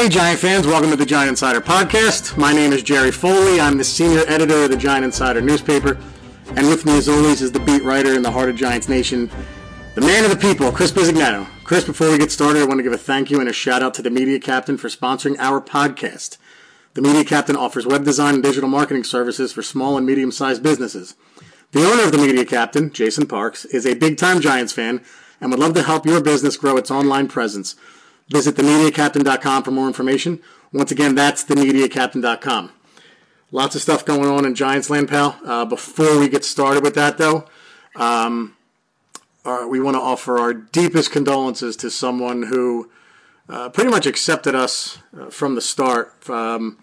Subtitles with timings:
[0.00, 2.38] Hey, Giant fans, welcome to the Giant Insider Podcast.
[2.38, 3.60] My name is Jerry Foley.
[3.60, 5.98] I'm the senior editor of the Giant Insider newspaper.
[6.56, 9.30] And with me, as always, is the beat writer in the heart of Giants Nation,
[9.96, 11.46] the man of the people, Chris Bisignano.
[11.64, 13.82] Chris, before we get started, I want to give a thank you and a shout
[13.82, 16.38] out to the Media Captain for sponsoring our podcast.
[16.94, 20.62] The Media Captain offers web design and digital marketing services for small and medium sized
[20.62, 21.14] businesses.
[21.72, 25.02] The owner of the Media Captain, Jason Parks, is a big time Giants fan
[25.42, 27.76] and would love to help your business grow its online presence.
[28.30, 30.40] Visit themediacaptain.com for more information.
[30.72, 32.70] Once again, that's themediacaptain.com.
[33.52, 35.36] Lots of stuff going on in Giants land, pal.
[35.44, 37.48] Uh, before we get started with that, though,
[37.96, 38.56] um,
[39.44, 42.88] uh, we want to offer our deepest condolences to someone who
[43.48, 46.30] uh, pretty much accepted us uh, from the start.
[46.30, 46.78] Um,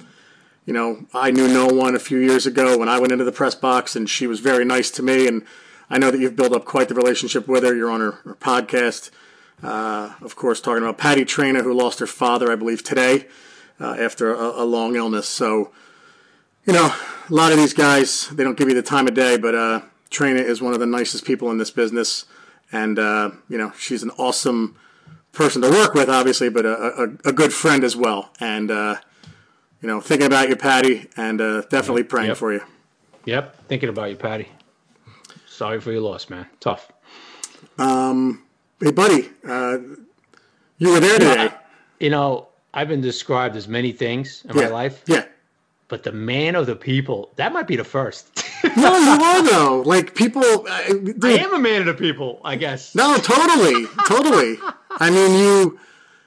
[0.65, 3.31] you know, I knew no one a few years ago when I went into the
[3.31, 5.25] press box, and she was very nice to me.
[5.25, 5.45] And
[5.89, 7.73] I know that you've built up quite the relationship with her.
[7.73, 9.09] You're on her, her podcast.
[9.63, 13.27] Uh, of course, talking about Patty Traina, who lost her father, I believe, today
[13.79, 15.27] uh, after a, a, long illness.
[15.27, 15.71] So,
[16.65, 16.93] you know,
[17.29, 19.81] a lot of these guys, they don't give you the time of day, but uh,
[20.11, 22.25] Traina is one of the nicest people in this business.
[22.71, 24.75] And, uh, you know, she's an awesome
[25.31, 28.29] person to work with, obviously, but a, a, a good friend as well.
[28.39, 28.97] And, uh,
[29.81, 32.37] you know, thinking about you, Patty, and uh, definitely praying yep.
[32.37, 32.61] for you.
[33.25, 34.49] Yep, thinking about you, Patty.
[35.47, 36.47] Sorry for your loss, man.
[36.59, 36.91] Tough.
[37.77, 38.43] Um,
[38.79, 39.79] Hey, buddy, uh,
[40.77, 41.49] you were there today.
[41.99, 44.65] You know, I've been described as many things in yeah.
[44.65, 45.01] my life.
[45.07, 45.25] Yeah.
[45.87, 48.43] But the man of the people, that might be the first.
[48.77, 49.81] no, you are though.
[49.83, 52.93] Like people, uh, dude, I am a man of the people, I guess.
[52.93, 54.57] No, totally, totally.
[54.91, 55.79] I mean, you,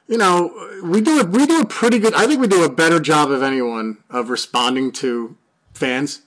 [0.09, 2.15] you know, we do a, we do a pretty good.
[2.15, 5.37] I think we do a better job of anyone of responding to
[5.75, 6.23] fans.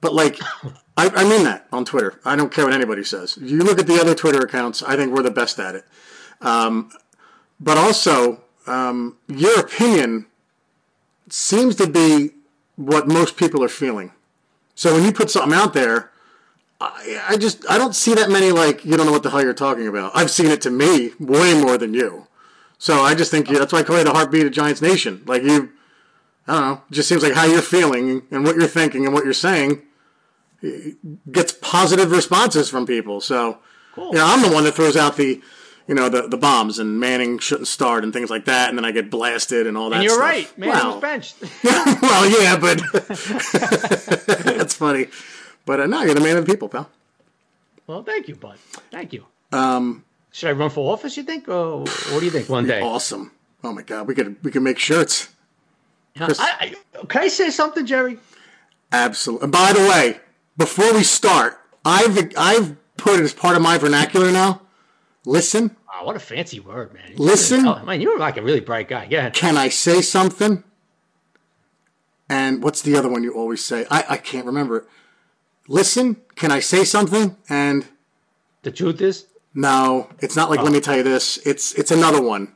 [0.00, 0.38] But like,
[0.98, 2.20] I, I mean that on Twitter.
[2.24, 3.38] I don't care what anybody says.
[3.40, 4.82] You look at the other Twitter accounts.
[4.82, 5.84] I think we're the best at it.
[6.40, 6.90] Um,
[7.60, 10.26] but also, um, your opinion
[11.28, 12.30] seems to be
[12.74, 14.10] what most people are feeling.
[14.74, 16.10] So when you put something out there,
[16.80, 19.42] I, I, just I don't see that many like you don't know what the hell
[19.42, 20.10] you're talking about.
[20.16, 22.26] I've seen it to me way more than you.
[22.76, 25.22] So I just think you, that's why I call you the heartbeat of Giants Nation.
[25.26, 25.70] Like you,
[26.48, 26.82] I don't know.
[26.90, 29.82] Just seems like how you're feeling and what you're thinking and what you're saying
[31.30, 33.20] gets positive responses from people.
[33.20, 33.58] So,
[33.94, 34.08] cool.
[34.08, 35.40] you know, I'm the one that throws out the,
[35.86, 38.84] you know, the, the bombs and Manning shouldn't start and things like that, and then
[38.84, 39.96] I get blasted and all that.
[39.96, 40.24] And you're stuff.
[40.24, 41.36] right, Manning well, was benched.
[42.02, 42.82] well, yeah, but
[44.44, 45.06] that's funny.
[45.64, 46.90] But uh, no, you're the man of the people, pal.
[47.86, 48.58] Well, thank you, bud.
[48.90, 49.24] Thank you.
[49.50, 51.16] Um, Should I run for office?
[51.16, 52.48] You think, or what do you think?
[52.48, 53.32] One day, awesome.
[53.64, 55.30] Oh my God, we could we could make shirts.
[56.16, 58.18] Chris, I, I, can I say something, Jerry?
[58.92, 59.44] Absolutely.
[59.44, 60.20] And by the way,
[60.58, 64.60] before we start, I've I've put it as part of my vernacular now.
[65.24, 65.76] Listen.
[65.92, 67.12] Oh, what a fancy word, man.
[67.16, 67.66] Listen.
[67.66, 69.06] Oh, man, you're like a really bright guy.
[69.10, 69.30] Yeah.
[69.30, 70.62] Can I say something?
[72.28, 73.86] And what's the other one you always say?
[73.90, 74.84] I, I can't remember it.
[75.66, 77.36] Listen, can I say something?
[77.48, 77.86] And
[78.62, 79.26] the truth is?
[79.54, 80.64] No, it's not like oh.
[80.64, 81.38] let me tell you this.
[81.38, 82.54] It's it's another one.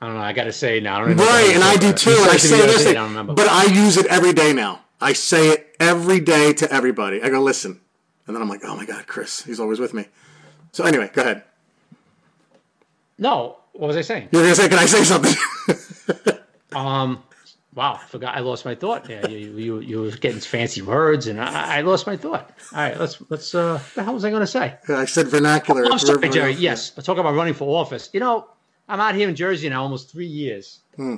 [0.00, 0.22] I don't know.
[0.22, 1.02] I got to say now.
[1.04, 2.10] right, and I do too.
[2.10, 4.80] And I say this, thing, I but I use it every day now.
[5.00, 7.22] I say it every day to everybody.
[7.22, 7.80] I go, listen.
[8.26, 10.06] And then I'm like, oh my God, Chris, he's always with me.
[10.70, 11.42] So anyway, go ahead.
[13.18, 14.28] No, what was I saying?
[14.30, 15.34] You were going to say, can I say something?
[16.72, 17.22] um,
[17.74, 18.36] wow, I forgot.
[18.36, 19.08] I lost my thought.
[19.10, 22.50] Yeah, you, you, you were getting fancy words, and I, I lost my thought.
[22.72, 24.76] All right, let's, let's, uh, what the hell was I going to say?
[24.88, 25.84] I said vernacular.
[25.84, 26.54] Oh, I'm sorry, Jerry.
[26.54, 28.08] Yes, let's talk about running for office.
[28.12, 28.46] You know,
[28.88, 30.80] I'm out here in Jersey now almost three years.
[30.96, 31.16] Hmm.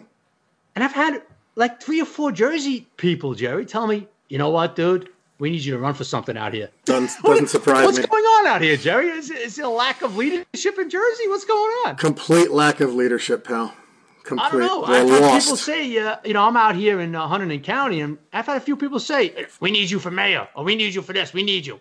[0.75, 1.23] And I've had
[1.55, 5.09] like three or four Jersey people, Jerry, tell me, you know what, dude?
[5.39, 6.71] We need you to run for something out here.
[6.85, 8.03] Doesn't, doesn't surprise What's me.
[8.03, 9.09] What's going on out here, Jerry?
[9.09, 11.29] Is, is it a lack of leadership in Jersey?
[11.29, 11.97] What's going on?
[11.97, 13.75] Complete lack of leadership, pal.
[14.23, 14.47] Complete.
[14.47, 14.85] I don't know.
[14.85, 18.17] I've had people say, uh, you know, I'm out here in uh, Hunterdon County, and
[18.33, 21.03] I've had a few people say, "We need you for mayor," or "We need you
[21.03, 21.79] for this." We need you.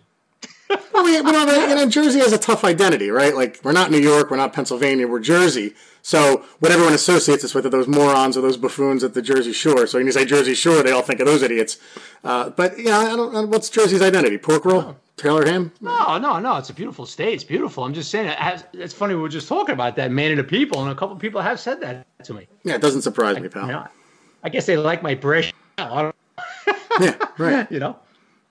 [0.92, 3.34] well, we, you know, Jersey has a tough identity, right?
[3.34, 5.74] Like we're not New York, we're not Pennsylvania, we're Jersey.
[6.04, 9.54] So what everyone associates us with are those morons or those buffoons at the Jersey
[9.54, 9.86] Shore.
[9.86, 11.78] So when you say Jersey Shore, they all think of those idiots.
[12.22, 13.48] Uh, but yeah, I don't.
[13.48, 14.36] What's Jersey's identity?
[14.36, 14.96] Pork roll, oh.
[15.16, 15.72] Taylor ham?
[15.80, 16.58] No, no, no.
[16.58, 17.32] It's a beautiful state.
[17.32, 17.84] It's beautiful.
[17.84, 18.26] I'm just saying.
[18.26, 19.14] It has, it's funny.
[19.14, 21.40] We were just talking about that man of the people, and a couple of people
[21.40, 22.48] have said that to me.
[22.64, 23.62] Yeah, it doesn't surprise I, me, pal.
[23.62, 23.88] You know,
[24.42, 25.54] I guess they like my British.
[25.78, 26.12] yeah,
[27.38, 27.66] right.
[27.72, 27.96] you know.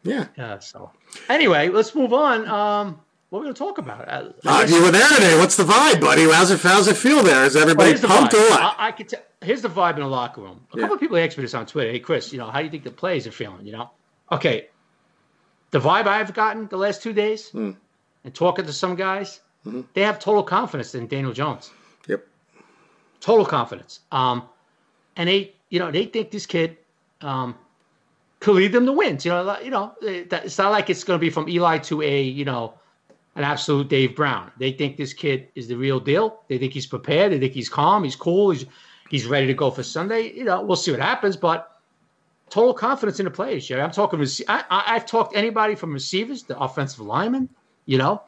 [0.01, 0.25] Yeah.
[0.35, 0.57] Yeah.
[0.57, 0.89] So
[1.29, 2.47] anyway, let's move on.
[2.47, 2.99] Um,
[3.33, 4.07] what are we going to talk about?
[4.07, 5.35] Uh, uh, you were there today.
[5.39, 6.29] What's the vibe, buddy?
[6.29, 7.43] How's it, how's it feel there?
[7.45, 8.61] Is everybody well, pumped or what?
[8.61, 10.61] I, I could here's the vibe in the locker room.
[10.71, 10.81] A yeah.
[10.81, 11.91] couple of people asked me this on Twitter.
[11.91, 13.65] Hey, Chris, you know, how do you think the players are feeling?
[13.65, 13.89] You know,
[14.31, 14.67] okay.
[15.71, 17.75] The vibe I've gotten the last two days, mm.
[18.23, 19.81] and talking to some guys, mm-hmm.
[19.95, 21.71] they have total confidence in Daniel Jones.
[22.07, 22.27] Yep.
[23.19, 24.01] Total confidence.
[24.11, 24.43] Um,
[25.15, 26.77] and they, you know, they think this kid
[27.21, 27.55] um,
[28.39, 29.25] could lead them to wins.
[29.25, 31.79] You know, like- you know, eh, it's not like it's going to be from Eli
[31.79, 32.75] to a, you know,
[33.35, 34.51] an absolute Dave Brown.
[34.57, 36.41] They think this kid is the real deal.
[36.47, 37.31] They think he's prepared.
[37.31, 38.03] They think he's calm.
[38.03, 38.51] He's cool.
[38.51, 38.65] He's
[39.09, 40.31] he's ready to go for Sunday.
[40.33, 41.79] You know, we'll see what happens, but
[42.49, 43.81] total confidence in the players, Jerry.
[43.81, 44.21] I'm talking.
[44.47, 47.49] I, I, I've talked anybody from receivers, the offensive linemen,
[47.85, 48.21] you know,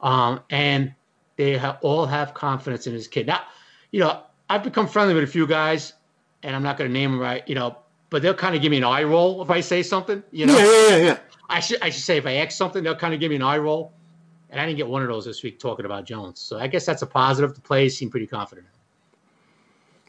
[0.00, 0.94] um, and
[1.36, 3.26] they have, all have confidence in this kid.
[3.26, 3.42] Now,
[3.90, 5.94] you know, I've become friendly with a few guys,
[6.42, 7.76] and I'm not going to name them right, you know,
[8.10, 10.22] but they'll kind of give me an eye roll if I say something.
[10.30, 11.18] You know, Yeah, yeah, yeah, yeah.
[11.48, 13.42] I should I should say if I ask something, they'll kind of give me an
[13.42, 13.92] eye roll.
[14.50, 16.40] And I didn't get one of those this week talking about Jones.
[16.40, 17.54] So I guess that's a positive.
[17.54, 18.66] The players seem pretty confident.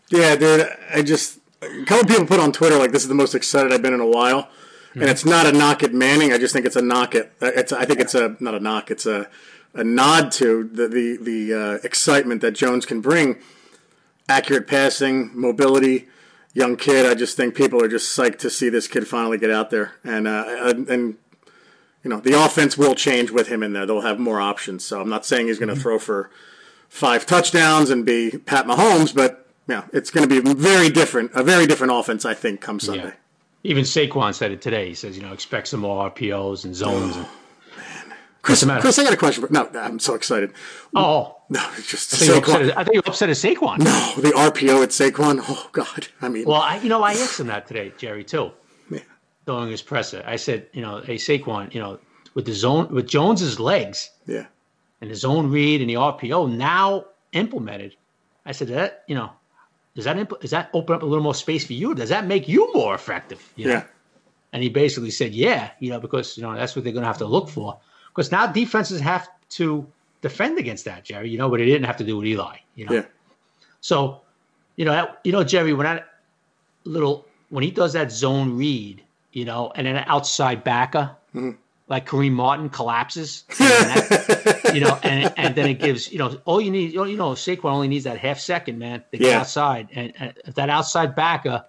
[0.09, 0.69] Yeah, dude.
[0.93, 3.81] I just a couple people put on Twitter like this is the most excited I've
[3.81, 4.49] been in a while,
[4.93, 6.31] and it's not a knock at Manning.
[6.31, 7.31] I just think it's a knock at.
[7.41, 7.71] It's.
[7.71, 8.91] I think it's a not a knock.
[8.91, 9.27] It's a
[9.73, 13.37] a nod to the the the uh, excitement that Jones can bring.
[14.29, 16.07] Accurate passing, mobility,
[16.53, 17.05] young kid.
[17.05, 19.93] I just think people are just psyched to see this kid finally get out there,
[20.03, 21.17] and uh, and, and
[22.07, 23.85] you know the offense will change with him in there.
[23.85, 24.85] They'll have more options.
[24.85, 25.81] So I'm not saying he's going to mm-hmm.
[25.81, 26.29] throw for
[26.87, 31.43] five touchdowns and be Pat Mahomes, but yeah, it's going to be very different, a
[31.43, 33.03] very different offense, I think, come Sunday.
[33.03, 33.13] Yeah.
[33.65, 34.87] Even Saquon said it today.
[34.87, 37.17] He says, you know, expect some more RPOs and zones.
[37.17, 38.63] And, oh, Chris?
[38.63, 39.45] Chris, I got a question.
[39.45, 40.53] For, no, I'm so excited.
[40.95, 42.69] oh, No, it's just I think, upset Saquon.
[42.69, 43.79] at, I think you're upset at Saquon.
[43.79, 45.43] No, the RPO at Saquon.
[45.45, 48.51] Oh God, I mean, Well, I, you know, I asked him that today, Jerry, too,
[49.47, 50.23] During his presser.
[50.27, 51.99] I said, you know, hey Saquon, you know,
[52.35, 54.45] with the zone, with Jones's legs yeah,
[55.01, 57.95] and the zone read and the RPO now implemented,
[58.45, 59.31] I said that, you know,
[59.95, 61.95] does that impl- does that open up a little more space for you?
[61.95, 63.51] Does that make you more effective?
[63.55, 63.71] You know?
[63.71, 63.83] yeah,
[64.53, 67.07] And he basically said, yeah, you know, because you know that's what they're going to
[67.07, 67.79] have to look for.
[68.09, 69.87] Because now defenses have to
[70.21, 71.29] defend against that, Jerry.
[71.29, 72.57] You know, but it didn't have to do with Eli.
[72.75, 73.05] You know, yeah,
[73.81, 74.21] so
[74.75, 76.07] you know, that, you know, Jerry, when that
[76.83, 79.03] little when he does that zone read,
[79.37, 81.51] you know, and then an outside backer hmm.
[81.87, 86.59] like Kareem Martin collapses, that- you know, and and then it gives you know all
[86.59, 89.39] you need, you know, Saquon only needs that half second, man, to get Yeah.
[89.41, 91.63] outside, and, and if that outside backer,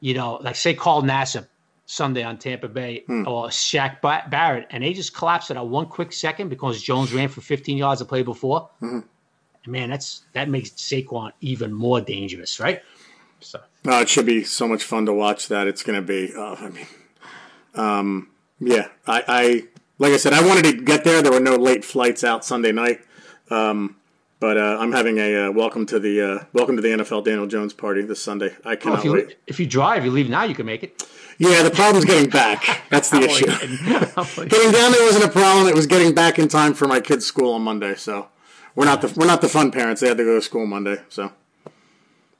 [0.00, 1.46] you know, like say Carl Nassib
[1.86, 3.28] Sunday on Tampa Bay hmm.
[3.28, 7.28] or Shaq Barrett, and they just collapsed it a one quick second because Jones ran
[7.28, 8.68] for 15 yards a play before.
[8.80, 9.00] Hmm.
[9.62, 12.82] And man, that's that makes Saquon even more dangerous, right?
[13.44, 15.66] So no, it should be so much fun to watch that.
[15.66, 16.34] It's going to be.
[16.34, 16.86] Uh, I mean,
[17.74, 19.62] um, yeah, I, I
[19.98, 21.22] like I said, I wanted to get there.
[21.22, 23.00] There were no late flights out Sunday night.
[23.50, 23.96] Um,
[24.40, 27.46] but uh, I'm having a uh, welcome to the uh, welcome to the NFL Daniel
[27.46, 28.54] Jones party this Sunday.
[28.64, 29.36] I well, cannot if you wait.
[29.46, 31.02] if you drive, you leave now, you can make it.
[31.38, 32.82] Yeah, the problem's getting back.
[32.90, 33.48] That's the issue.
[33.48, 34.48] issue.
[34.48, 35.66] Getting down there wasn't a problem.
[35.66, 37.94] It was getting back in time for my kids' school on Monday.
[37.96, 38.28] So
[38.74, 40.00] we're not the we're not the fun parents.
[40.00, 40.98] They had to go to school Monday.
[41.08, 41.32] So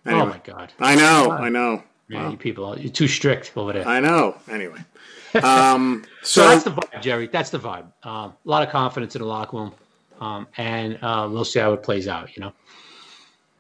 [0.07, 3.73] Oh my God, I know, I know, man, you people, are- you're too strict over
[3.73, 3.87] there.
[3.89, 4.37] I know.
[4.51, 4.79] Anyway,
[5.43, 7.27] um, So so that's the vibe, Jerry.
[7.29, 7.87] That's the vibe.
[8.03, 9.73] Um, a lot of confidence in the locker room,
[10.21, 12.37] um, and uh, we'll see how it plays out.
[12.37, 12.53] You know,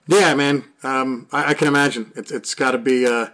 [0.06, 3.32] yeah, man, um, I, I can imagine it's it's got to be a,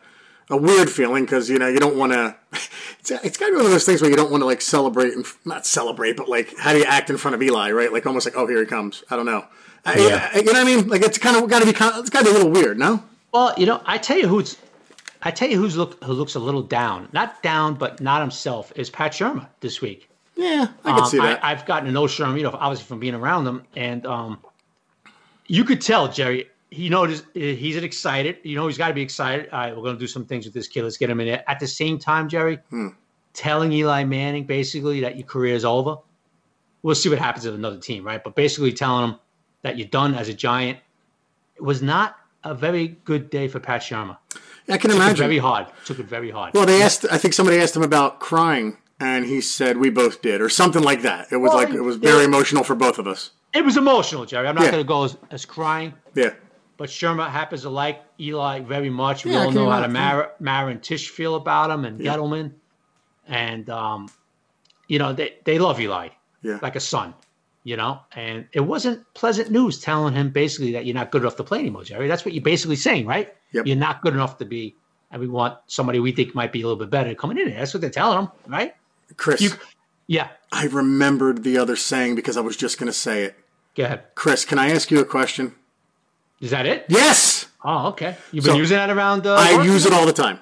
[0.48, 2.36] a weird feeling because you know you don't want to.
[3.00, 4.60] It's, it's got to be one of those things where you don't want to like
[4.60, 7.90] celebrate and not celebrate, but like how do you act in front of Eli, right?
[7.90, 9.02] Like almost like oh here he comes.
[9.10, 9.46] I don't know.
[9.84, 10.36] I- Yeah.
[10.36, 10.88] you know what I mean?
[10.88, 12.50] Like it's kind of got to be kind of, it's got to be a little
[12.50, 13.02] weird, no?
[13.32, 14.56] well, you know, I tell you who's,
[15.22, 18.72] I tell you who's look who looks a little down, not down, but not himself,
[18.76, 20.08] is Pat Shurmur this week.
[20.36, 21.44] Yeah, I can Um, see that.
[21.44, 24.38] I, have gotten to know Sherm, you know, obviously from being around him, and um,
[25.46, 26.48] you could tell Jerry.
[26.70, 28.38] He knows he's excited.
[28.44, 29.50] You know, he's got to be excited.
[29.50, 30.84] All right, we're going to do some things with this kid.
[30.84, 31.44] Let's get him in there.
[31.50, 32.58] At the same time, Jerry,
[33.34, 35.96] telling Eli Manning basically that your career is over.
[36.82, 38.22] We'll see what happens with another team, right?
[38.22, 39.16] But basically telling him
[39.62, 40.78] that you're done as a Giant.
[41.56, 44.16] It was not a very good day for Pat Shurmur.
[44.68, 45.16] I can Took it imagine.
[45.16, 45.66] very hard.
[45.84, 46.54] Took it very hard.
[46.54, 47.04] Well, they asked.
[47.10, 50.82] I think somebody asked him about crying, and he said we both did, or something
[50.82, 51.26] like that.
[51.32, 52.24] It was Well, like it was very yeah.
[52.26, 53.30] emotional for both of us.
[53.52, 54.46] it was emotional, Jerry.
[54.48, 54.70] I'm not Yeah.
[54.70, 55.92] going to go as, as crying.
[56.14, 56.34] Yeah,
[56.76, 59.24] But Shurmur happens to like Eli very much.
[59.24, 59.88] We Yeah, all know how to.
[59.88, 62.52] Mara, Mara and Tisch feel about him and Gettleman.
[63.26, 64.08] And, um,
[64.88, 66.08] you know, they, they love Eli
[66.42, 66.58] yeah.
[66.62, 67.14] like a son,
[67.64, 68.00] you know?
[68.14, 71.58] And it wasn't pleasant news telling him basically that you're not good enough to play
[71.60, 72.08] anymore, Jerry.
[72.08, 73.34] That's what you're basically saying, right?
[73.52, 73.66] Yep.
[73.66, 74.74] You're not good enough to be,
[75.10, 77.50] and we want somebody we think might be a little bit better coming in.
[77.54, 78.74] That's what they're telling him, right?
[79.16, 79.50] Chris, You,
[80.06, 80.28] yeah.
[80.52, 83.36] I remembered the other saying because I was just going to say it.
[83.76, 84.02] Go ahead.
[84.14, 85.54] Chris, can I ask you a question?
[86.40, 86.86] Is that it?
[86.88, 88.16] Yes, Oh, okay.
[88.32, 89.26] You've been So, using that around.
[89.26, 90.38] Uh, I use it all the time,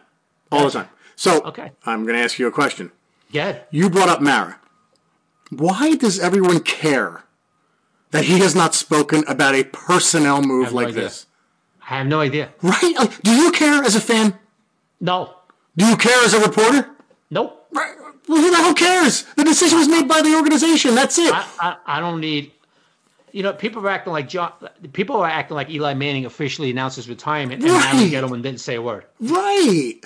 [0.53, 0.89] all the time.
[1.17, 1.73] So Okay.
[1.85, 2.93] I'm going to ask you a question.
[3.33, 3.59] Yeah.
[3.73, 4.59] You brought up Mara.
[5.51, 7.25] Why does everyone care
[8.11, 11.27] that he has not spoken about a personnel move have no like this?
[11.83, 12.51] I have no idea.
[12.63, 12.95] Right?
[12.99, 14.39] Like, do you care as a fan?
[15.01, 15.35] No.
[15.77, 16.91] Do you care as a reporter?
[17.31, 17.67] Nope.
[17.73, 17.95] Right.
[18.27, 19.23] Well, who the hell cares?
[19.37, 20.95] The decision was made by the organization.
[20.95, 21.33] That's it.
[21.33, 22.53] I, I, I don't need.
[23.33, 24.53] You know, people are acting like John.
[24.93, 27.95] People are acting like Eli Manning officially announced his retirement, and Right.
[27.95, 29.05] Aaron Gettleman didn't say a word.
[29.21, 30.01] right.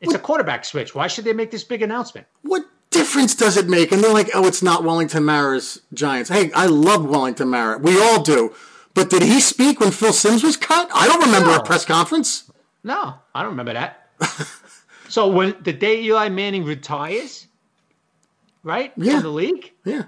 [0.00, 0.94] It's a quarterback switch.
[0.94, 2.26] Why should they make this big announcement?
[2.42, 3.92] What difference does it make?
[3.92, 6.28] And they're like, oh, it's not Wellington Mara's Giants.
[6.30, 7.78] Hey, I love Wellington Mara.
[7.78, 8.54] We all do.
[8.94, 10.90] But did he speak when Phil Simms was cut?
[10.92, 11.56] I don't remember No.
[11.58, 12.50] a press conference.
[12.82, 14.08] No, I don't remember that.
[15.08, 17.46] so when the day Eli Manning retires,
[18.62, 19.14] right, Yeah.
[19.14, 20.04] from the league, Yeah.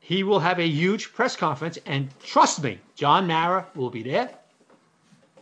[0.00, 4.30] he will have a huge press conference, and trust me, John Mara will be there.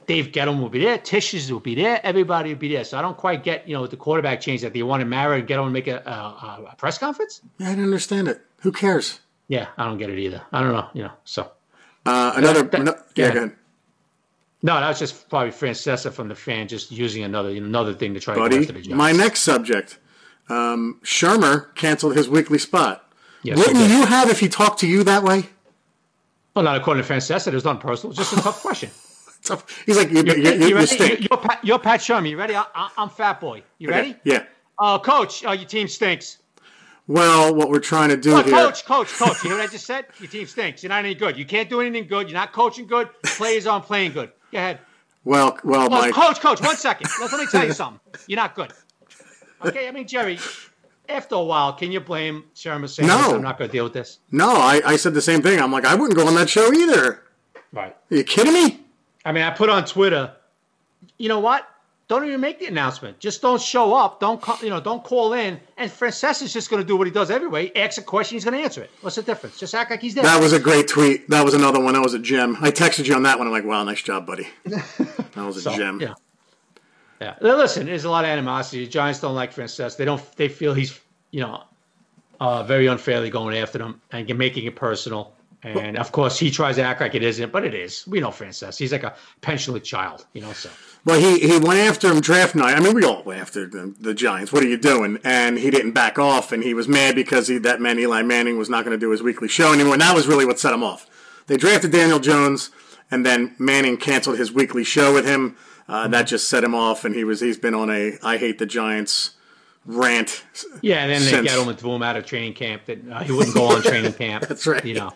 [0.09, 0.97] Dave Gettleman will be there.
[0.99, 2.01] Tisches will be there.
[2.03, 2.83] Everybody will be there.
[2.83, 5.47] So I don't quite get, you know, the quarterback change that they wanted Mara and
[5.47, 7.43] Gettleman to make a, a, a press conference.
[7.59, 8.41] Yeah, I don't understand it.
[8.63, 9.21] Who cares?
[9.49, 10.43] Yeah, I don't get it either.
[10.51, 11.13] I don't know, you know.
[11.25, 11.53] So
[12.07, 12.63] Uh, another.
[12.63, 13.33] that- no- yeah, yeah.
[13.35, 13.57] go ahead.
[14.63, 18.21] no, that was just probably Francesa from the fan just using another another thing to
[18.21, 19.99] try to Buddy, after the my next subject.
[20.49, 23.05] Um, Shurmur canceled his weekly spot.
[23.43, 25.45] Yes, Wouldn't you have if he talked to you that way?
[26.57, 27.49] Well, not according to Francesa.
[27.49, 28.11] It was not personal.
[28.13, 28.91] It's just a tough question.
[29.49, 29.83] Tough.
[29.87, 30.87] He's like, you, you, You, you, you you ready?
[30.87, 31.21] stink.
[31.21, 32.29] You- You're, Pat, you're Pat Shurmur.
[32.31, 32.55] You ready?
[32.57, 33.63] I, I'm Fat Boy.
[33.79, 34.17] You Okay, ready?
[34.25, 34.45] Yeah.
[34.79, 36.39] Uh, coach, uh, your team stinks.
[37.07, 38.45] Well, what we're trying to do here.
[38.45, 39.43] coach, coach, coach.
[39.43, 40.07] You hear what I just said?
[40.21, 40.83] Your team stinks.
[40.83, 41.39] You're not any good.
[41.39, 42.29] You can't do anything good.
[42.29, 43.09] You're not coaching good.
[43.25, 44.31] Players aren't playing good.
[44.53, 44.79] Go ahead.
[45.25, 46.13] Well, well, Oh, Mike.
[46.15, 47.09] coach, coach, one second.
[47.21, 48.01] Let, let me tell you something.
[48.27, 48.73] You're not good.
[49.65, 50.39] Okay, I mean, Jerry,
[51.09, 53.35] after a while, can you blame Shurmur saying, No.
[53.37, 54.19] I'm not going to deal with this?
[54.31, 55.59] No, I, I said the same thing.
[55.61, 57.25] I'm like, I wouldn't go on that show either.
[57.73, 57.97] Right.
[58.11, 58.85] Are you kidding me?
[59.25, 60.33] I mean, I put on Twitter,
[61.19, 61.69] you know what?
[62.09, 63.19] Don't even make the announcement.
[63.21, 64.19] Just don't show up.
[64.19, 65.61] Don't call, you know, don't call in.
[65.77, 67.67] And Francesa's just going to do what he does anyway.
[67.67, 68.91] He asks a question, he's going to answer it.
[69.03, 69.59] What's the difference?
[69.59, 70.25] Just act like he's there.
[70.25, 71.29] That was a great tweet.
[71.29, 71.93] That was another one.
[71.93, 72.57] That was a gem.
[72.63, 73.47] I texted you on that one.
[73.47, 74.49] I'm like, wow, nice job, buddy.
[75.35, 76.01] That was a So, gem.
[76.01, 76.15] Yeah.
[77.21, 77.35] Yeah.
[77.43, 78.85] Now, Listen, there's a lot of animosity.
[78.87, 79.95] The Giants don't like Frances.
[79.97, 80.23] They don't.
[80.37, 80.99] They feel he's,
[81.31, 81.65] you know,
[82.41, 85.33] uh, very unfairly going after them and making it personal.
[85.63, 88.07] And of course, he tries to act like it isn't, but it is.
[88.07, 88.79] We know Frances.
[88.79, 90.53] He's like a pensionate child, you know.
[90.53, 90.71] So
[91.05, 92.77] Well, he, he went after him draft night.
[92.77, 94.53] I mean, we all went after the, the Giants.
[94.53, 95.19] What are you doing?
[95.25, 98.57] And he didn't back off, and he was mad because he, that meant Eli Manning
[98.57, 99.95] was not going to do his weekly show anymore.
[99.95, 101.09] And that was really what set him off.
[101.49, 102.71] They drafted Daniel Jones,
[103.11, 105.57] and then Manning canceled his weekly show with him.
[105.89, 108.59] Uh, that just set him off, and he was he's been on a I hate
[108.59, 109.31] the Giants
[109.87, 110.45] rant.
[110.83, 112.85] yeah, and then they Since- get him and threw him out of training camp.
[112.85, 114.45] That uh, he wouldn't go on training camp.
[114.49, 114.85] That's right.
[114.85, 115.13] You know.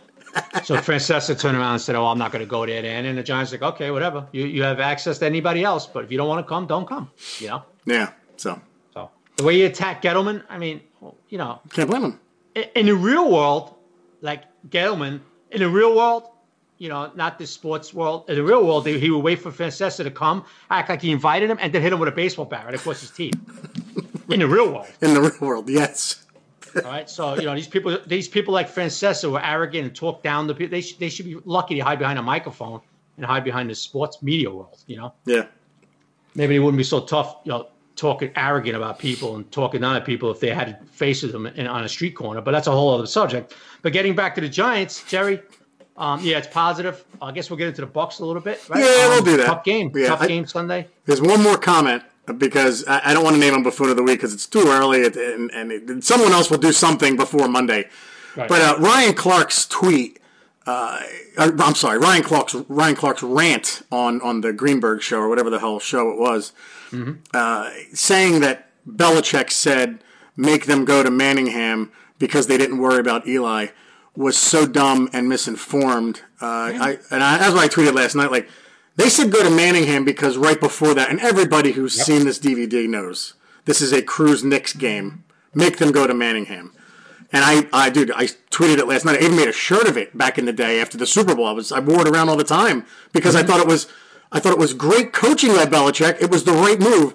[0.64, 3.18] So Francesa turned around and said, "Oh, I'm not going to go there." Then, and
[3.18, 4.26] the Giants like, "Okay, whatever.
[4.32, 6.86] You you have access to anybody else, but if you don't want to come, don't
[6.86, 7.62] come." You know.
[7.84, 8.60] Yeah, so
[8.94, 10.80] So the way you attack Gettleman, I mean,
[11.28, 12.20] you know, can't blame him.
[12.54, 13.74] in, in the real world,
[14.20, 15.20] like Gettleman,
[15.50, 16.24] in the real world,
[16.78, 20.04] you know, not the sports world, in the real world, he would wait for Francesa
[20.04, 22.64] to come, act like he invited him, and then hit him with a baseball bat
[22.66, 23.34] right across his teeth.
[24.30, 26.21] in the real world, In the real world, yes.
[26.76, 27.08] All right.
[27.08, 30.54] So you know, these people, these people like Francesa were arrogant and talk down the
[30.54, 30.70] people.
[30.70, 32.80] They should, they should be lucky to hide behind a microphone
[33.16, 34.78] and hide behind the sports media world.
[34.86, 35.14] You know.
[35.24, 35.46] Yeah.
[36.34, 39.96] maybe they wouldn't be so tough, you know, talking arrogant about people and talking down
[39.96, 42.40] at people if they had faces them in, on a street corner.
[42.40, 43.54] But that's a whole other subject.
[43.82, 45.42] But getting back to the Giants, Jerry,
[45.98, 47.04] um, yeah, it's positive.
[47.20, 48.66] I guess we'll get into the Bucs a little bit.
[48.70, 48.80] Right?
[48.80, 49.46] Yeah, we'll Um, do that.
[49.46, 49.92] Tough game.
[49.94, 50.88] Yeah, tough I- game Sunday.
[51.04, 52.02] There's one more comment
[52.38, 54.64] because I, I don't want to name him buffoon of the week because it's too
[54.66, 57.88] early, and, and, and it- someone else will do something before Monday.
[58.36, 58.48] Right.
[58.48, 60.18] But uh, Ryan Clark's tweet,
[60.66, 61.00] uh,
[61.36, 65.50] uh, I'm sorry, Ryan Clark's Ryan Clark's rant on on the Greenberg show or whatever
[65.50, 66.52] the hell show it was,
[67.34, 70.02] uh, saying that Belichick said
[70.36, 73.66] make them go to Manningham because they didn't worry about Eli
[74.16, 76.20] was so dumb and misinformed.
[76.40, 78.30] Uh, I and I, that's what I tweeted last night.
[78.30, 78.48] Like
[78.96, 82.88] they said go to Manningham because right before that, and everybody who's seen this DVD
[82.88, 83.34] knows
[83.64, 85.24] this is a Cruz Nicks game.
[85.54, 86.72] Make them go to Manningham.
[87.32, 89.16] And I, I, dude, I tweeted it last night.
[89.16, 91.46] I even made a shirt of it back in the day after the Super Bowl.
[91.46, 93.50] I was, I wore it around all the time because I mm-hmm.
[93.50, 93.86] thought it was,
[94.30, 96.20] I thought it was great coaching by Belichick.
[96.20, 97.14] It was the right move.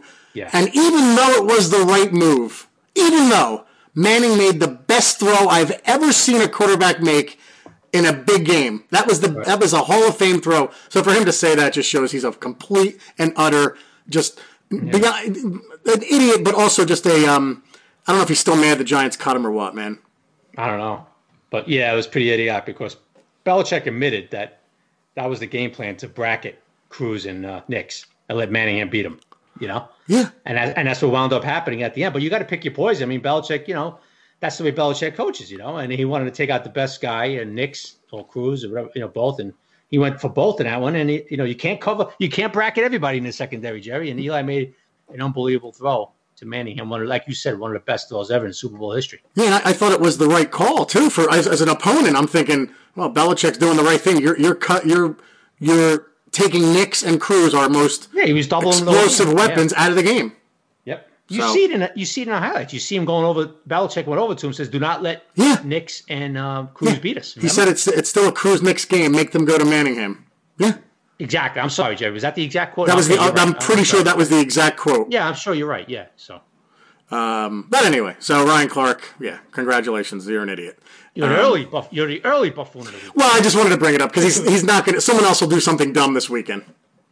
[0.54, 5.48] And even though it was the right move, even though Manning made the best throw
[5.48, 7.40] I've ever seen a quarterback make
[7.94, 10.70] in a big game, that was the, that was a Hall of Fame throw.
[10.90, 13.78] So for him to say that just shows he's a complete and utter,
[14.10, 14.40] just
[14.70, 17.64] beyond, an idiot, but also just a, um,
[18.06, 20.00] I don't know if he's still mad the Giants cut him or what, man.
[20.58, 21.06] I don't know.
[21.50, 22.98] But yeah, it was pretty idiotic because
[23.46, 24.60] Belichick admitted that
[25.16, 29.06] that was the game plan to bracket Cruz and uh, Nicks and let Manningham beat
[29.06, 29.20] him,
[29.60, 29.88] you know?
[30.08, 30.30] Yeah.
[30.46, 32.14] And that, and that's what wound up happening at the end.
[32.14, 33.04] But you got to pick your poison.
[33.04, 34.00] I mean, Belichick, you know,
[34.40, 35.78] that's the way Belichick coaches, you know.
[35.78, 38.90] And he wanted to take out the best guy, and Nicks or Cruz or whatever,
[38.96, 39.54] you know, both, and
[39.90, 42.30] he went for both in that one, and he, you know you can't cover, you
[42.30, 44.12] can't bracket everybody in the secondary, Jerry.
[44.12, 44.74] And Eli made
[45.10, 48.30] an unbelievable throw to Manningham, one of, like you said, one of the best throws
[48.30, 49.22] ever in Super Bowl history.
[49.34, 51.10] Yeah, I, I thought it was the right call too.
[51.10, 54.22] For as, as, an opponent, I'm thinking, well, Belichick's doing the right thing.
[54.22, 54.86] You're you're cut.
[54.86, 55.18] You're
[55.60, 59.84] you're taking Nicks and Cruz, our most yeah, he was doubling explosive weapons, yeah.
[59.84, 60.34] out of the game.
[61.30, 62.72] You so, see it in a, you see it in the highlights.
[62.74, 63.48] You see him going over.
[63.68, 65.62] Belichick went over to him, says, "Do not let yeah.
[65.64, 67.00] Nicks and uh, Cruz yeah.
[67.00, 67.48] beat us." Remember?
[67.48, 69.12] He said it's it's still a Cruz Nicks game.
[69.12, 70.26] Make them go to Manningham.
[70.58, 70.78] Yeah.
[71.20, 71.62] Exactly.
[71.62, 72.12] I'm sorry, Jerry.
[72.12, 72.88] Was that the exact quote?
[72.88, 73.18] That was the.
[73.18, 73.60] I'm right.
[73.60, 75.12] pretty I'm sure that was the exact quote.
[75.12, 75.88] Yeah, I'm sure you're right.
[75.90, 76.06] Yeah.
[76.16, 76.42] So.
[77.10, 80.28] Um, but anyway, so Ryan Clark, yeah, congratulations.
[80.28, 80.78] You're an idiot.
[81.14, 81.88] You're um, early buff.
[81.90, 82.86] You're the early buffoon.
[83.16, 85.02] Well, I just wanted to bring it up because he's he's not going to.
[85.02, 86.64] Someone else will do something dumb this weekend.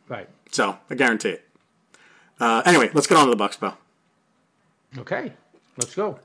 [0.07, 0.29] Right.
[0.51, 1.47] So I guarantee it.
[2.39, 3.73] Uh, anyway, let's get on to the Bucs, Bo.
[4.97, 5.31] Okay,
[5.77, 6.19] let's go.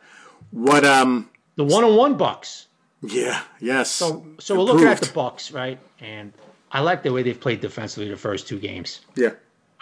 [0.50, 2.66] What um the one on one Bucs.
[3.02, 3.42] Yeah.
[3.60, 3.90] Yes.
[3.90, 5.78] So so we're looking at the Bucs, right?
[6.00, 6.32] And
[6.72, 9.00] I like the way they've played defensively the first two games.
[9.16, 9.30] Yeah.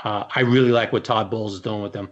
[0.04, 2.08] Uh, I really like what Todd Bowles is doing with them.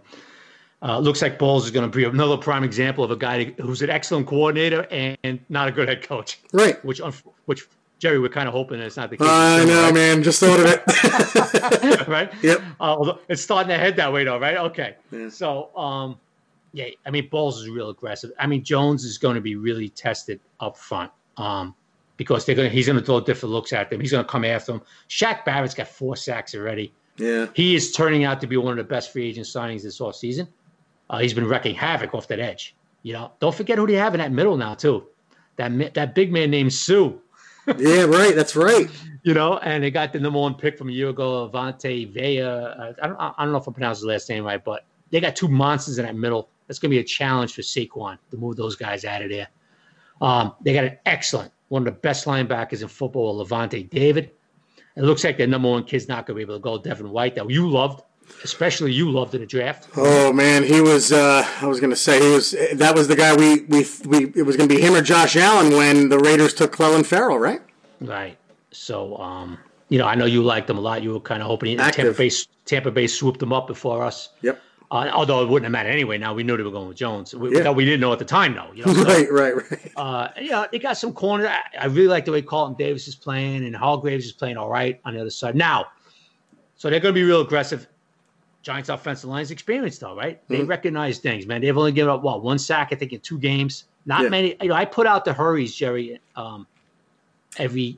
[0.81, 3.81] Uh, looks like Bowles is going to be another prime example of a guy who's
[3.81, 6.39] an excellent coordinator and not a good head coach.
[6.53, 6.83] Right.
[6.85, 7.01] Which,
[7.45, 7.65] which
[7.97, 9.27] Jerry, we're kind of hoping it's not the case.
[9.27, 9.93] I know, right?
[9.93, 10.21] man.
[10.21, 12.07] Just thought of it.
[12.07, 12.31] right.
[12.43, 12.61] Yep.
[12.79, 14.57] Uh, it's starting to head that way, though, right?
[14.57, 14.95] Okay.
[15.11, 15.29] Yeah.
[15.29, 16.19] So, um,
[16.73, 18.31] yeah, I mean, Bowles is real aggressive.
[18.39, 21.11] I mean, Jones is going to be really tested up front.
[21.37, 21.75] Um,
[22.17, 24.01] because they're going to, he's going to throw different looks at them.
[24.01, 24.81] He's going to come after them.
[25.07, 26.93] Shaq Barrett's got four sacks already.
[27.17, 27.47] Yeah.
[27.53, 30.47] He is turning out to be one of the best free agent signings this offseason.
[31.09, 32.75] Uh, he's been wrecking havoc off that edge.
[33.03, 35.07] You know, don't forget who they have in that middle now too.
[35.55, 37.21] That that big man named Sue.
[37.77, 38.35] yeah, right.
[38.35, 38.89] That's right.
[39.23, 42.41] You know, and they got the number one pick from a year ago, Avante Vea.
[42.41, 45.19] Uh, I don't, I don't know if I pronounced his last name right, but they
[45.19, 46.49] got two monsters in that middle.
[46.67, 49.47] That's going to be a challenge for Saquon to move those guys out of there.
[50.21, 54.31] Um, they got an excellent, one of the best linebackers in football, Lavonte David.
[54.95, 57.09] It looks like their number one kid's not going to be able to go, Devin
[57.11, 58.01] White, that you loved
[58.43, 59.87] especially you loved in the draft.
[59.95, 61.11] Oh man, he was.
[61.11, 62.55] Uh, I was going to say he was.
[62.73, 64.31] That was the guy we we we.
[64.35, 67.39] It was going to be him or Josh Allen when the Raiders took Clelin Ferrell,
[67.39, 67.61] right?
[68.01, 68.37] Right.
[68.71, 69.57] So, um,
[69.89, 71.01] you know, I know you liked him a lot.
[71.01, 72.31] You were kind of hoping Tampa Bay
[72.65, 74.29] Tampa Bay swooped them up before us.
[74.41, 74.61] Yep.
[74.89, 76.17] Uh, although it wouldn't have mattered anyway.
[76.17, 77.35] Now we knew they were going with Jones.
[77.35, 77.69] We, yeah.
[77.69, 78.71] we didn't know at the time, though.
[78.73, 79.91] You know, so, right, right, right.
[79.97, 81.47] Uh, yeah, they got some corners.
[81.47, 84.69] I, I, really like the way Carlton Davis is playing, and Hargreaves is playing all
[84.69, 85.55] right on the other side.
[85.55, 85.87] Now,
[86.77, 87.87] so they're going to be real aggressive.
[88.61, 90.41] Giants offensive line is experienced though, right?
[90.47, 90.67] They mm-hmm.
[90.67, 91.61] recognize things, man.
[91.61, 93.85] They've only given up what one sack, I think, in two games.
[94.05, 94.29] Not yeah.
[94.29, 94.55] many.
[94.61, 96.19] You know, I put out the hurries, Jerry.
[96.35, 96.67] Um,
[97.57, 97.97] every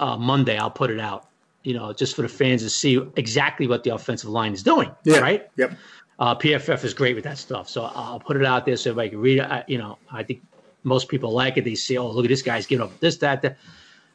[0.00, 1.28] uh, Monday, I'll put it out.
[1.62, 4.90] You know, just for the fans to see exactly what the offensive line is doing.
[5.04, 5.18] Yeah.
[5.18, 5.48] Right.
[5.56, 5.72] Yep.
[6.18, 9.10] Uh, PFF is great with that stuff, so I'll put it out there so everybody
[9.10, 9.42] can read it.
[9.42, 10.42] I, you know, I think
[10.82, 11.64] most people like it.
[11.64, 13.58] They see, oh, look at this guy's giving up this, that, that.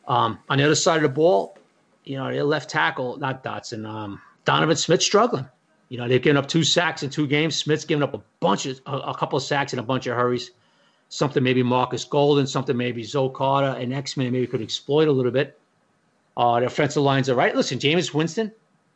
[0.06, 1.58] Um, on the other side of the ball,
[2.04, 5.48] you know, their left tackle, not Dotson, um, Donovan Smith struggling.
[5.88, 7.56] You know, they've given up two sacks in two games.
[7.56, 10.16] Smith's given up a bunch of a, a couple of sacks and a bunch of
[10.16, 10.52] hurries.
[11.10, 15.12] Something maybe Marcus Golden, something maybe Zoe Carter and X Men maybe could exploit a
[15.12, 15.60] little bit.
[16.36, 17.56] Uh, the offensive lines are right.
[17.56, 18.52] Listen, Jameis Winston,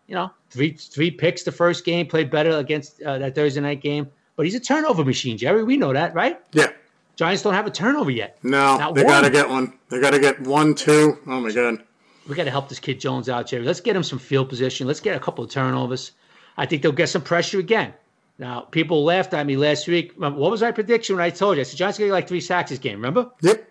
[0.08, 3.82] you know, three three picks the first game, played better against uh, that Thursday night
[3.82, 5.64] game, but he's a turnover machine, Jerry.
[5.64, 6.40] We know that, right?
[6.54, 6.68] Yeah.
[7.16, 8.38] Giants don't have a turnover yet.
[8.44, 9.74] No, Not they got to get one.
[9.90, 11.18] They got to get one, two.
[11.26, 11.84] Oh my god.
[12.30, 13.64] We got to help this kid Jones out, Jerry.
[13.66, 14.86] Let's get him some field position.
[14.86, 16.12] Let's get a couple of turnovers.
[16.58, 17.94] I think they'll get some pressure again.
[18.38, 20.14] Now, people laughed at me last week.
[20.18, 21.62] What was my prediction when I told you?
[21.62, 23.32] I said, Giants going to get like three sacks this game, remember?
[23.42, 23.68] Yep.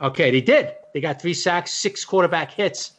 [0.00, 0.72] Okay, they did.
[0.92, 2.92] They got three sacks, six quarterback hits.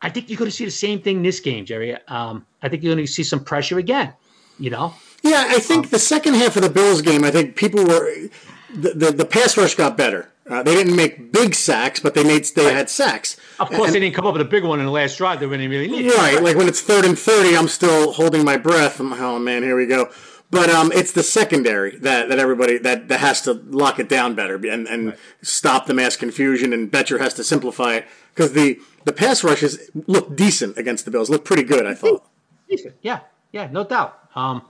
[0.00, 1.96] I think you're going to see the same thing this game, Jerry.
[2.06, 4.12] Um, I think you're going to see some pressure again,
[4.58, 4.94] you know?
[5.22, 8.28] Yeah, I think um, the second half of the Bills game, I think people were
[8.72, 10.30] the, the, the pass rush got better.
[10.48, 12.74] Uh, they didn't make big sacks, but they made they right.
[12.74, 13.36] had sacks.
[13.60, 15.40] Of course, and, they didn't come up with a big one in the last drive.
[15.40, 16.10] They didn't really need.
[16.12, 18.98] Right, like when it's third and thirty, I'm still holding my breath.
[18.98, 20.10] I'm, oh man, here we go.
[20.50, 24.34] But um, it's the secondary that, that everybody that, that has to lock it down
[24.34, 25.18] better and, and right.
[25.42, 26.72] stop the mass confusion.
[26.72, 31.10] And Bettcher has to simplify it because the the pass rushes look decent against the
[31.10, 31.30] Bills.
[31.30, 32.26] Look pretty good, I thought.
[32.68, 33.20] Decent, yeah,
[33.52, 34.18] yeah, no doubt.
[34.34, 34.62] Um,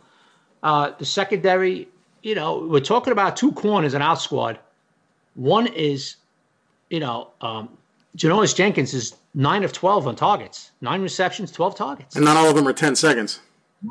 [0.62, 1.88] uh, the secondary,
[2.22, 4.58] you know, we're talking about two corners in our squad.
[5.34, 6.16] One is,
[6.90, 7.68] you know, um,
[8.16, 12.16] Janoris Jenkins is nine of 12 on targets, nine receptions, 12 targets.
[12.16, 13.40] And not all of them are 10 seconds.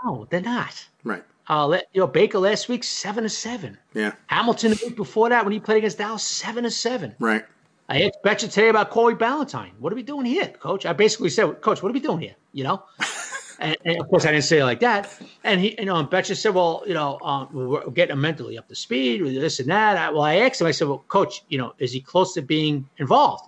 [0.03, 0.85] No, they're not.
[1.03, 1.23] Right.
[1.49, 3.77] Uh, you know, Baker last week, seven to seven.
[3.93, 4.13] Yeah.
[4.27, 7.15] Hamilton the week before that, when he played against Dallas, seven to seven.
[7.19, 7.45] Right.
[7.89, 9.71] I asked Bettcher today about Corey Ballentine.
[9.79, 10.85] What are we doing here, Coach?
[10.85, 12.35] I basically said, Coach, what are we doing here?
[12.51, 12.83] You know,
[13.59, 15.21] and, and, of course I didn't say it like that.
[15.45, 18.57] And he, you know, and Bettcher said, well, you know, um, we're getting him mentally
[18.57, 19.95] up to speed with this and that.
[19.95, 22.41] I, well, I asked him, I said, well, Coach, you know, is he close to
[22.41, 23.47] being involved?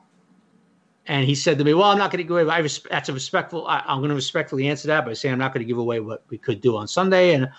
[1.10, 2.54] and he said to me, "Well, I'm not going to give away.
[2.54, 3.66] I res- that's a respectful.
[3.66, 6.00] I, am going to respectfully answer that by saying I'm not going to give away
[6.00, 7.50] what we could do on Sunday." And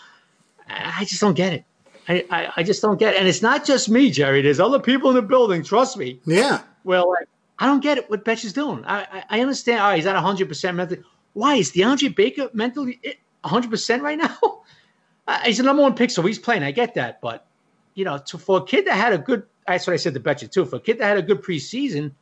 [0.70, 1.64] I just don't get it.
[2.08, 3.18] I, I, I just don't get it.
[3.18, 4.42] And it's not just me, Jerry.
[4.42, 5.62] There's other people in the building.
[5.62, 6.20] Trust me.
[6.26, 6.62] Yeah.
[6.84, 7.14] Well,
[7.58, 8.10] I don't get it.
[8.10, 8.84] What Betch is doing.
[8.84, 9.80] I, I, I understand.
[9.80, 11.02] All right, he's at 100 percent mentally.
[11.34, 13.00] Why is DeAndre Baker mentally
[13.42, 14.36] 100 percent right now?
[15.44, 16.62] he's the number one pick, so he's playing.
[16.62, 17.46] I get that, but
[17.94, 20.20] you know, to, for a kid that had a good, that's what I said to
[20.20, 20.64] Bettcher too.
[20.64, 22.12] For a kid that had a good preseason,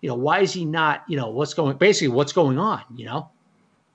[0.00, 1.04] you know, why is he not?
[1.08, 1.76] You know, what's going?
[1.76, 2.82] Basically, what's going on?
[2.94, 3.30] You know,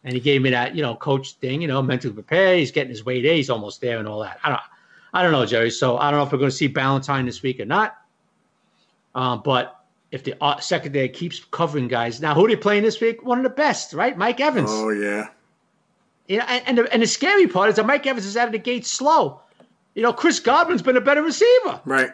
[0.03, 1.61] and he gave me that, you know, coach thing.
[1.61, 2.55] You know, mentally prepare.
[2.55, 3.25] He's getting his weight.
[3.25, 4.39] He's almost there, and all that.
[4.43, 4.61] I don't,
[5.13, 5.71] I don't know, Jerry.
[5.71, 7.97] So I don't know if we're going to see Ballentine this week or not.
[9.15, 12.99] Um, but if the uh, secondary keeps covering guys, now who are they playing this
[12.99, 13.23] week?
[13.23, 14.17] One of the best, right?
[14.17, 14.69] Mike Evans.
[14.71, 15.29] Oh yeah.
[16.27, 18.47] You know, and, and the, and the scary part is that Mike Evans is out
[18.47, 19.41] of the gate slow.
[19.95, 21.81] You know, Chris Godwin's been a better receiver.
[21.85, 22.11] Right.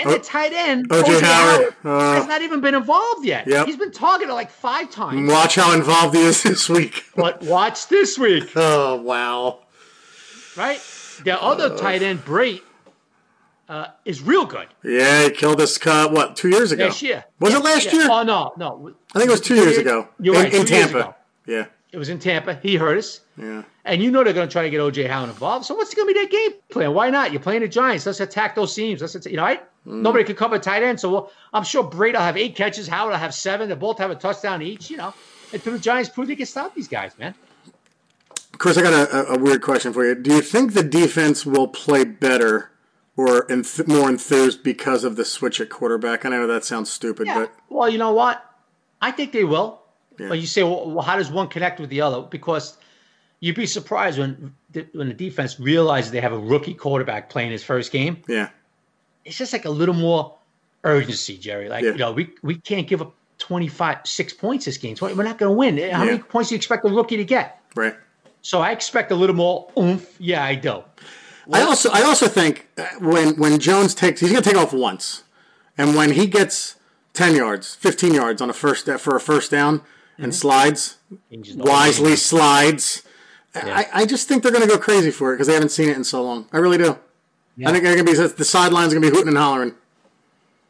[0.00, 3.46] And o- the tight end, OJ Howard, uh, has not even been involved yet.
[3.46, 3.66] Yep.
[3.66, 5.30] He's been targeted like five times.
[5.30, 7.04] Watch how involved he is this week.
[7.14, 8.50] but watch this week.
[8.56, 9.60] Oh, wow.
[10.56, 10.80] Right?
[11.24, 12.62] The other uh, tight end, Brate,
[13.68, 14.68] uh, is real good.
[14.82, 16.86] Yeah, he killed us, cut, what, two years ago?
[16.86, 17.24] Last year.
[17.38, 17.92] Was yeah, it last yeah.
[17.92, 18.08] year?
[18.10, 18.94] Oh, no, no.
[19.14, 20.08] I think it was two, two years, years, ago.
[20.18, 21.14] You're in, right, in Tampa.
[21.46, 21.66] Yeah.
[21.92, 22.54] It was in Tampa.
[22.54, 23.20] He hurt us.
[23.36, 23.64] Yeah.
[23.84, 25.64] And you know they're going to try to get OJ Howard involved.
[25.64, 26.94] So what's going to be their game plan?
[26.94, 27.32] Why not?
[27.32, 28.06] You're playing the Giants.
[28.06, 29.00] Let's attack those seams.
[29.00, 29.62] Let's you know, right?
[29.86, 30.02] Mm.
[30.02, 31.00] Nobody can cover tight end.
[31.00, 32.86] So we'll, I'm sure Brate will have eight catches.
[32.86, 33.68] Howard will have seven.
[33.68, 34.88] They both have a touchdown each.
[34.88, 35.14] You know,
[35.52, 37.34] until the Giants prove they can stop these guys, man.
[38.58, 40.14] Chris, I got a, a weird question for you.
[40.14, 42.70] Do you think the defense will play better
[43.16, 46.24] or enth- more enthused because of the switch at quarterback?
[46.24, 47.38] I know that sounds stupid, yeah.
[47.38, 48.44] but well, you know what?
[49.00, 49.79] I think they will.
[50.20, 50.28] Yeah.
[50.28, 52.20] But you say, well, how does one connect with the other?
[52.20, 52.76] Because
[53.40, 57.50] you'd be surprised when the, when the defense realizes they have a rookie quarterback playing
[57.50, 58.22] his first game.
[58.28, 58.50] Yeah,
[59.24, 60.36] it's just like a little more
[60.84, 61.68] urgency, Jerry.
[61.70, 61.92] Like yeah.
[61.92, 64.94] you know, we we can't give up 25, six points this game.
[65.00, 65.78] We're not going to win.
[65.78, 66.04] How yeah.
[66.04, 67.58] many points do you expect a rookie to get?
[67.74, 67.96] Right.
[68.42, 70.14] So I expect a little more oomph.
[70.18, 70.84] Yeah, I do.
[71.46, 74.58] Well, I also I also think uh, when when Jones takes he's going to take
[74.58, 75.24] off once,
[75.76, 76.76] and when he gets
[77.14, 79.82] ten yards, fifteen yards on a first uh, for a first down
[80.20, 80.98] and slides,
[81.56, 83.02] wisely slides.
[83.54, 83.76] Yeah.
[83.76, 85.88] I, I just think they're going to go crazy for it because they haven't seen
[85.88, 86.46] it in so long.
[86.52, 86.96] I really do.
[87.56, 87.68] Yeah.
[87.68, 89.74] I think they're going to be the sideline's going to be hooting and hollering.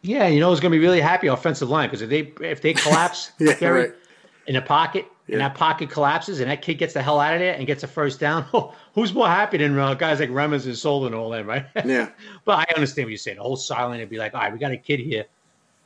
[0.02, 2.62] Yeah, you know who's going to be really happy offensive line because if they if
[2.62, 3.94] they collapse yeah, Gary, right.
[4.46, 5.34] in a pocket yeah.
[5.34, 7.82] and that pocket collapses and that kid gets the hell out of there and gets
[7.82, 11.14] a first down, oh, who's more happy than uh, guys like Remmers and Sol and
[11.14, 11.66] all that, right?
[11.84, 12.08] Yeah.
[12.46, 13.36] but I understand what you're saying.
[13.36, 15.26] The whole sideline would be like, all right, we got a kid here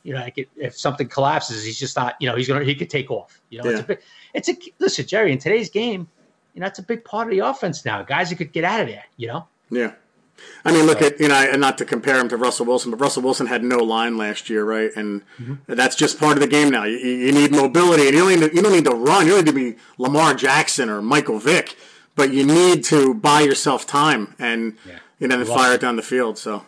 [0.05, 2.91] you know, like if something collapses, he's just not, you know, he's gonna he could
[2.91, 3.41] take off.
[3.49, 3.71] You know, yeah.
[3.71, 3.99] it's a big,
[4.35, 5.31] it's a listen, Jerry.
[5.31, 6.07] In today's game,
[6.53, 8.03] you know, it's a big part of the offense now.
[8.03, 9.03] Guys that could get out of there.
[9.17, 9.47] You know.
[9.71, 9.93] Yeah.
[10.63, 12.99] I mean, look at you know, and not to compare him to Russell Wilson, but
[12.99, 14.91] Russell Wilson had no line last year, right?
[14.95, 15.73] And mm-hmm.
[15.73, 16.83] that's just part of the game now.
[16.83, 19.25] You, you need mobility, and you don't need to, you don't need to run.
[19.25, 21.75] You don't need to be Lamar Jackson or Michael Vick,
[22.15, 24.99] but you need to buy yourself time and yeah.
[25.19, 26.37] you know, then fire it down the field.
[26.37, 26.65] So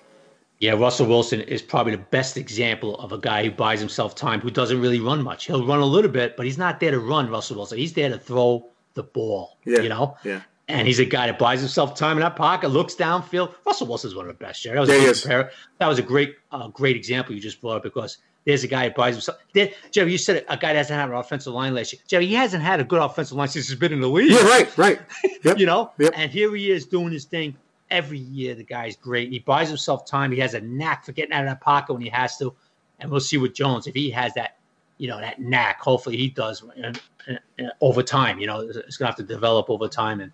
[0.59, 4.41] yeah, Russell Wilson is probably the best example of a guy who buys himself time,
[4.41, 5.45] who doesn't really run much.
[5.45, 7.77] He'll run a little bit, but he's not there to run, Russell Wilson.
[7.77, 9.81] He's there to throw the ball, yeah.
[9.81, 10.17] you know?
[10.23, 10.41] Yeah.
[10.67, 13.53] And he's a guy that buys himself time in that pocket, looks downfield.
[13.65, 14.75] Russell Wilson's one of the best, Jerry.
[14.75, 18.17] That was, yeah, that was a great uh, great example you just brought up because
[18.43, 19.37] there's a guy that buys himself.
[19.53, 22.01] There, Jerry, you said a guy that hasn't had an offensive line last year.
[22.07, 24.31] Jerry, he hasn't had a good offensive line since he's been in the league.
[24.31, 24.99] Yeah, right, right.
[25.43, 25.59] Yep.
[25.59, 25.91] you know?
[25.99, 26.13] Yep.
[26.15, 27.55] And here he is doing his thing
[27.89, 28.55] every year.
[28.55, 29.31] The guy's great.
[29.31, 30.31] He buys himself time.
[30.31, 32.53] He has a knack for getting out of that pocket when he has to.
[32.99, 34.57] And we'll see with Jones if he has that,
[34.97, 35.79] you know, that knack.
[35.81, 38.39] Hopefully he does and, and, and over time.
[38.39, 40.21] You know, it's gonna have to develop over time.
[40.21, 40.31] And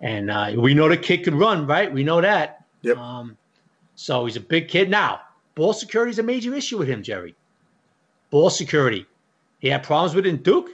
[0.00, 1.92] and uh, we know the kid can run, right?
[1.92, 2.64] We know that.
[2.82, 2.98] Yep.
[2.98, 3.36] Um,
[3.94, 5.20] so he's a big kid now.
[5.54, 7.34] Ball security is a major issue with him, Jerry.
[8.30, 9.06] Ball security.
[9.58, 10.70] He had problems with it in Duke.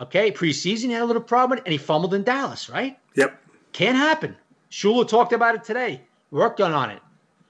[0.00, 2.98] Okay, preseason he had a little problem, and he fumbled in Dallas, right?
[3.14, 3.40] Yep.
[3.72, 4.36] Can't happen.
[4.70, 6.02] Shula talked about it today.
[6.30, 7.00] Worked on it.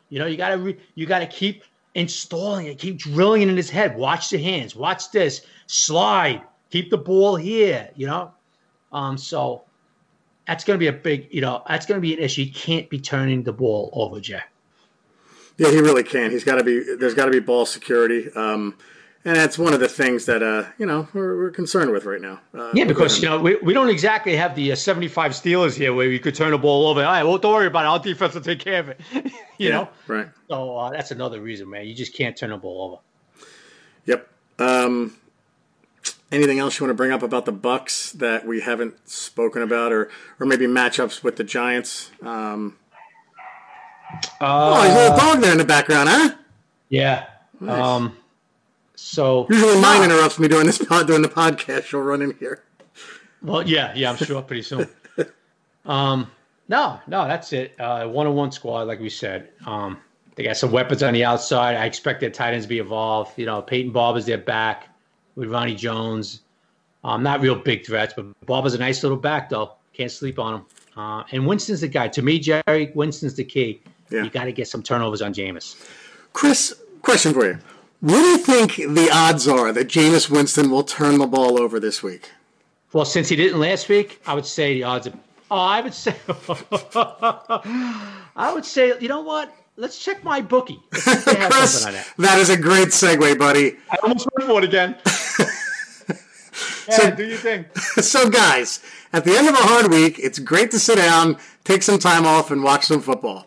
[0.09, 3.71] You know, you gotta re- you gotta keep installing it, keep drilling it in his
[3.71, 3.97] head.
[3.97, 4.77] Watch the hands.
[4.77, 5.43] Watch this.
[5.67, 6.43] Slide.
[6.71, 7.91] Keep the ball here.
[7.97, 8.33] You know.
[8.93, 9.19] Um.
[9.19, 9.63] So
[10.47, 11.29] that's to be a big.
[11.31, 12.45] You know, that's to be an issue.
[12.45, 14.41] He can't be turning the ball over, Jay.
[15.59, 16.33] Yeah, he really can't.
[16.33, 16.97] He's got to be.
[16.97, 18.31] There's got to be ball security.
[18.33, 18.77] Um,
[19.27, 22.21] and that's one of the things that uh, you know we're, we're concerned with right
[22.21, 22.41] now.
[22.55, 25.93] Uh, yeah, because you know we, we don't exactly have the uh, 75 Steelers here
[25.93, 27.01] where we could turn the ball over.
[27.01, 27.89] All right, well, don't worry about it.
[27.89, 29.01] Our defense will take care of it.
[29.13, 30.29] you yeah, know, right?
[30.49, 31.87] So uh, that's another reason, man.
[31.87, 33.03] You just can't turn the ball over.
[34.07, 34.29] Yep.
[34.61, 35.17] Um,
[36.31, 39.93] anything else you want to bring up about the Bucs that we haven't spoken about,
[39.93, 40.09] or
[40.39, 42.13] or maybe matchups with the Giants?
[42.23, 42.79] Um,
[44.41, 46.37] oh, there's a little dog there in the background, huh?
[46.89, 47.27] Yeah.
[47.59, 47.83] Nice.
[47.83, 48.17] Um,
[48.97, 51.85] So usually mine interrupts me during this pod during the podcast.
[51.85, 52.65] She'll run in here.
[53.43, 54.89] Well, yeah, yeah, I'm sure pretty soon.
[55.85, 56.31] um,
[56.69, 57.79] no, no, that's it.
[57.79, 59.51] Uh, one on one squad, like we said.
[59.67, 59.99] Um,
[60.35, 61.77] they got some weapons on the outside.
[61.77, 63.39] I expect their tight ends to be evolved.
[63.39, 64.89] You know, Peyton Barber's their back
[65.35, 66.41] with Ronnie Jones.
[67.05, 69.73] Um, not real big threats, but Barber's a nice little back though.
[69.93, 70.67] Can't sleep on him.
[70.97, 72.09] Uh, and Winston's the guy.
[72.09, 73.83] To me, Jerry, Winston's the key.
[74.11, 74.25] Yeah.
[74.25, 75.77] You got to get some turnovers on Jameis.
[76.33, 77.59] Chris, question for you.
[78.01, 81.81] What do you think the odds are that Jameis Winston will turn the ball over
[81.81, 82.31] this week?
[82.93, 85.13] Well, since he didn't last week, I would say the odds are.
[85.51, 86.15] Oh, I would say.
[88.37, 89.55] I would say, you know what?
[89.77, 90.81] Let's check my bookie.
[90.91, 92.07] Chris, that.
[92.19, 93.77] that is a great segue, buddy.
[93.91, 94.97] I almost went for it again.
[96.89, 97.77] yeah, so, do you think?
[97.79, 98.83] So, guys,
[99.13, 102.27] at the end of a hard week, it's great to sit down, take some time
[102.27, 103.47] off, and watch some football.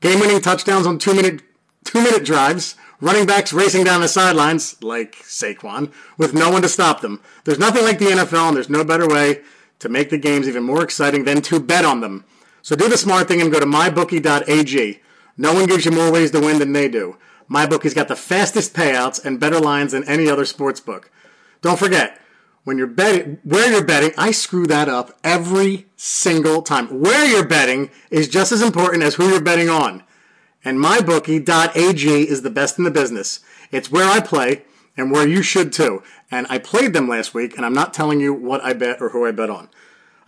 [0.00, 1.42] Game-winning touchdowns on two-minute
[1.84, 7.00] two-minute drives running backs racing down the sidelines, like Saquon, with no one to stop
[7.00, 7.20] them.
[7.44, 9.42] There's nothing like the NFL, and there's no better way
[9.78, 12.24] to make the games even more exciting than to bet on them.
[12.62, 15.00] So do the smart thing and go to mybookie.ag.
[15.36, 17.16] No one gives you more ways to win than they do.
[17.50, 21.10] MyBookie's got the fastest payouts and better lines than any other sports book.
[21.62, 22.20] Don't forget,
[22.62, 27.00] when you're betting, where you're betting, I screw that up every single time.
[27.00, 30.04] Where you're betting is just as important as who you're betting on
[30.64, 33.40] and mybookie.ag is the best in the business.
[33.70, 34.62] It's where I play
[34.96, 36.02] and where you should too.
[36.30, 39.10] And I played them last week, and I'm not telling you what I bet or
[39.10, 39.68] who I bet on.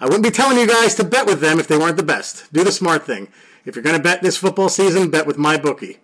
[0.01, 2.53] I wouldn't be telling you guys to bet with them if they weren't the best.
[2.53, 3.29] Do the smart thing.
[3.65, 5.99] If you're going to bet this football season, bet with MyBookie.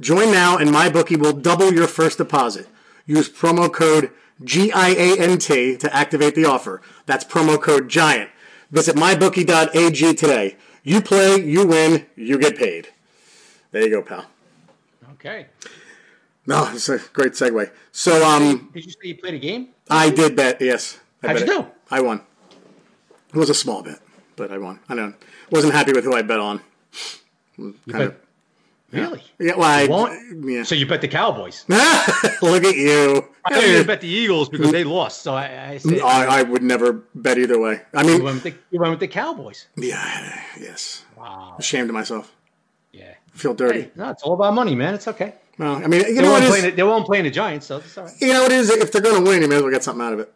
[0.00, 2.68] Join now, and MyBookie will double your first deposit.
[3.06, 4.10] Use promo code
[4.44, 6.80] GIANT to activate the offer.
[7.06, 8.30] That's promo code GIANT.
[8.70, 10.56] Visit mybookie.ag today.
[10.82, 12.88] You play, you win, you get paid.
[13.74, 14.24] There you go, pal.
[15.14, 15.46] Okay.
[16.46, 17.72] No, it's a great segue.
[17.90, 19.70] So, um, did you say you played a game?
[19.90, 20.60] I did bet.
[20.60, 21.00] Yes.
[21.24, 21.66] I How'd you do?
[21.90, 22.20] I won.
[23.30, 23.98] It was a small bet,
[24.36, 24.78] but I won.
[24.88, 25.16] I don't.
[25.50, 26.60] Wasn't happy with who I bet on.
[27.58, 28.16] You bet, of,
[28.92, 29.24] really?
[29.40, 29.56] Yeah.
[29.56, 30.62] Well, I, yeah.
[30.62, 31.64] So you bet the Cowboys?
[31.68, 33.26] Look at you.
[33.44, 35.22] I didn't bet the Eagles because they lost.
[35.22, 37.80] So I, I, said, I, I would never bet either way.
[37.92, 39.66] I mean, you went with the, you went with the Cowboys.
[39.74, 40.44] Yeah.
[40.60, 41.04] Yes.
[41.16, 41.56] Wow.
[41.58, 42.32] Ashamed of myself.
[42.92, 43.14] Yeah.
[43.34, 43.82] Feel dirty.
[43.82, 44.94] Hey, no, it's all about money, man.
[44.94, 45.34] It's okay.
[45.58, 47.66] Well, I mean, you they know what is, the, they won't play in the Giants,
[47.66, 48.14] so it's all right.
[48.20, 48.70] You know what it is?
[48.70, 50.32] If they're going to win, you may as well get something out of it.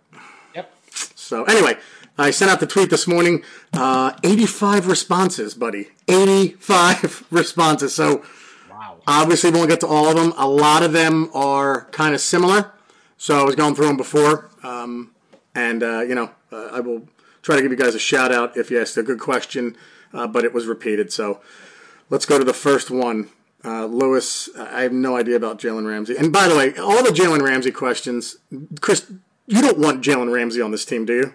[0.55, 0.73] Yep.
[1.15, 1.77] So anyway,
[2.17, 3.43] I sent out the tweet this morning.
[3.73, 5.89] Uh, 85 responses, buddy.
[6.09, 7.95] 85 responses.
[7.95, 8.25] So
[8.71, 8.97] wow.
[9.07, 10.33] obviously, we won't get to all of them.
[10.37, 12.73] A lot of them are kind of similar.
[13.17, 15.11] So I was going through them before, um,
[15.53, 17.09] and uh, you know, uh, I will
[17.43, 19.77] try to give you guys a shout out if you asked a good question,
[20.13, 21.13] uh, but it was repeated.
[21.13, 21.41] So
[22.11, 23.29] Let's go to the first one.
[23.64, 26.16] Uh, Lewis, I have no idea about Jalen Ramsey.
[26.16, 28.37] And by the way, all the Jalen Ramsey questions,
[28.81, 29.11] Chris,
[29.47, 31.35] you don't want Jalen Ramsey on this team, do you?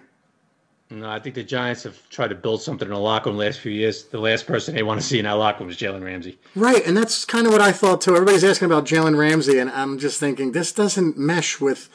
[0.90, 3.44] No, I think the Giants have tried to build something in the locker room the
[3.44, 4.04] last few years.
[4.04, 6.38] The last person they want to see in that locker room is Jalen Ramsey.
[6.54, 8.14] Right, and that's kind of what I thought too.
[8.14, 11.88] Everybody's asking about Jalen Ramsey, and I'm just thinking this doesn't mesh with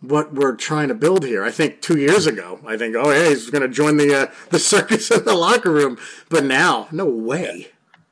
[0.00, 1.44] what we're trying to build here.
[1.44, 4.26] I think two years ago, I think, oh, hey, he's going to join the uh,
[4.50, 7.68] the circus in the locker room, but now, no way.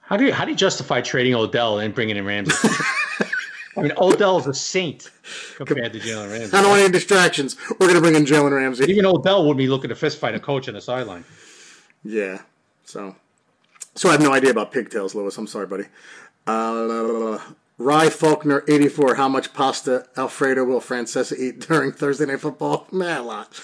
[0.07, 2.53] How do you how do you justify trading Odell and bringing in Ramsey?
[3.77, 5.11] I mean, Odell is a saint
[5.57, 6.57] compared to Jalen Ramsey.
[6.57, 7.57] I don't want any distractions.
[7.73, 8.85] We're going to bring in Jalen Ramsey.
[8.85, 11.25] Even Odell would be looking to fist fight a coach on the sideline.
[12.03, 12.40] Yeah.
[12.85, 13.16] So,
[13.95, 15.37] so I have no idea about pigtails, Lewis.
[15.37, 15.85] I'm sorry, buddy.
[16.47, 17.38] Uh,
[17.77, 19.16] Rye Faulkner, 84.
[19.16, 22.87] How much pasta Alfredo will Francesa eat during Thursday Night Football?
[22.92, 23.61] Man, a lot.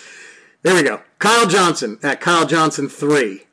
[0.63, 1.01] There we go.
[1.19, 3.45] Kyle Johnson at Kyle Johnson 3.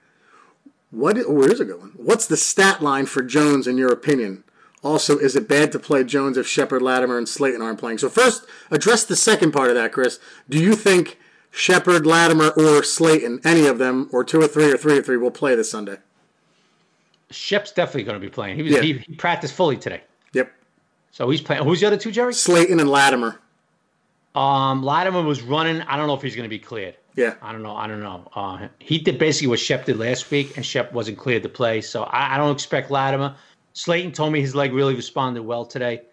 [0.91, 1.17] What?
[1.17, 1.91] Is, oh, here's a good one.
[1.95, 4.43] What's the stat line for Jones in your opinion?
[4.82, 7.97] Also, is it bad to play Jones if Shepard, Latimer, and Slayton aren't playing?
[7.97, 10.19] So first, address the second part of that, Chris.
[10.49, 11.19] Do you think
[11.52, 15.17] Shepard, Latimer, or Slayton, any of them, or two or three or three or three,
[15.17, 15.97] will play this Sunday?
[17.30, 18.56] Shep's definitely going to be playing.
[18.56, 18.82] He was Yeah.
[18.82, 20.02] he, he practiced fully today,
[20.34, 20.52] Yep.
[21.12, 21.63] so he's playing.
[21.63, 22.34] Who's the other two, Jerry?
[22.34, 23.39] Slayton and Latimer.
[24.39, 25.82] Um, Latimer was running.
[25.82, 26.95] I don't know if he's going to be cleared.
[27.15, 27.34] Yeah.
[27.41, 27.75] I don't know.
[27.75, 28.25] I don't know.
[28.34, 31.82] Uh, he did basically what Shep did last week, and Shep wasn't cleared to play.
[31.82, 33.36] So I, I don't expect Latimer.
[33.73, 36.04] Slayton told me his leg really responded well today.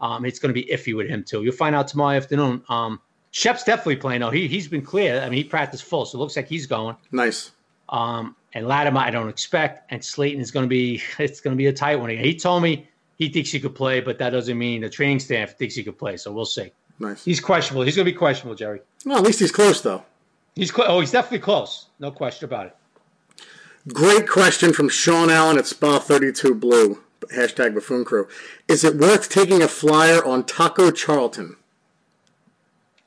[0.00, 1.44] Um, it's going to be iffy with him too.
[1.44, 2.64] You'll find out tomorrow afternoon.
[2.68, 4.30] Um, Shep's definitely playing though.
[4.30, 5.20] He he's been clear.
[5.20, 6.96] I mean, he practiced full, so it looks like he's going.
[7.12, 7.52] Nice.
[7.88, 9.92] Um, and Latimer, I don't expect.
[9.92, 12.10] And Slayton is going to be it's going to be a tight one.
[12.10, 15.56] He told me he thinks he could play, but that doesn't mean the training staff
[15.56, 16.16] thinks he could play.
[16.16, 16.72] So we'll see.
[16.98, 17.24] Nice.
[17.24, 17.82] He's questionable.
[17.84, 18.80] He's going to be questionable, Jerry.
[19.04, 20.04] Well, at least he's close though.
[20.54, 21.86] He's cl- oh, he's definitely close.
[21.98, 22.76] No question about it.
[23.92, 27.02] Great question from Sean Allen at Spa 32 Blue.
[27.34, 28.28] Hashtag Buffoon Crew.
[28.68, 31.56] Is it worth taking a flyer on Taco Charlton?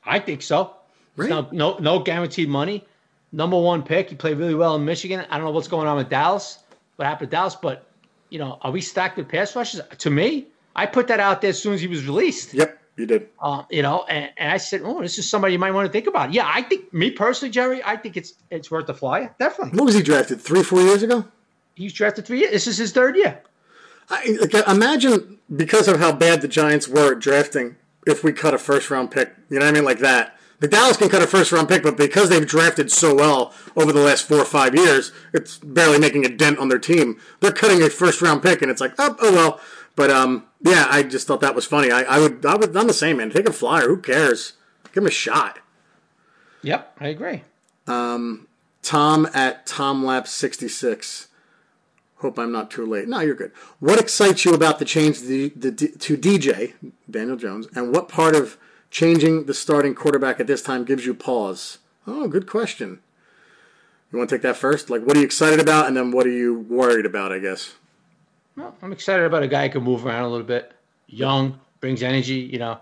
[0.04, 0.74] I think so.
[1.16, 1.28] Right.
[1.28, 2.84] No, no, no guaranteed money.
[3.32, 4.10] Number one pick.
[4.10, 5.24] He played really well in Michigan.
[5.30, 6.60] I don't know what's going on with Dallas.
[6.96, 7.54] What happened to Dallas?
[7.54, 7.86] But
[8.30, 9.80] you know, are we stacked with pass rushes?
[9.98, 12.54] To me, I put that out there as soon as he was released.
[12.54, 13.28] Yep, you did.
[13.40, 15.92] Uh, you know, and, and I said, "Oh, this is somebody you might want to
[15.92, 19.34] think about." Yeah, I think me personally, Jerry, I think it's it's worth the flyer.
[19.38, 19.78] Definitely.
[19.78, 20.40] What was he drafted?
[20.40, 21.24] Three, four years ago.
[21.74, 22.52] He's drafted three years.
[22.52, 23.40] This is his third year.
[24.10, 28.54] I, like, imagine because of how bad the Giants were at drafting, if we cut
[28.54, 30.36] a first round pick, you know what I mean, like that.
[30.58, 33.92] The Dallas can cut a first round pick, but because they've drafted so well over
[33.92, 37.18] the last four or five years, it's barely making a dent on their team.
[37.40, 39.60] They're cutting a first round pick, and it's like, oh, oh well.
[39.96, 41.90] But um, yeah, I just thought that was funny.
[41.90, 43.30] I, I would, I would, I'm the same man.
[43.30, 43.88] Take a flyer.
[43.88, 44.54] Who cares?
[44.92, 45.58] Give him a shot.
[46.62, 47.42] Yep, I agree.
[47.86, 48.46] Um,
[48.82, 51.26] Tom at TomLap66.
[52.16, 53.08] Hope I'm not too late.
[53.08, 53.52] No, you're good.
[53.78, 56.74] What excites you about the change to, the, the, to DJ,
[57.10, 58.58] Daniel Jones, and what part of
[58.90, 61.78] changing the starting quarterback at this time gives you pause?
[62.06, 63.00] Oh, good question.
[64.12, 64.90] You want to take that first?
[64.90, 67.74] Like, what are you excited about, and then what are you worried about, I guess?
[68.56, 70.72] Well, I'm excited about a guy who can move around a little bit.
[71.06, 72.34] Young, brings energy.
[72.34, 72.78] You know,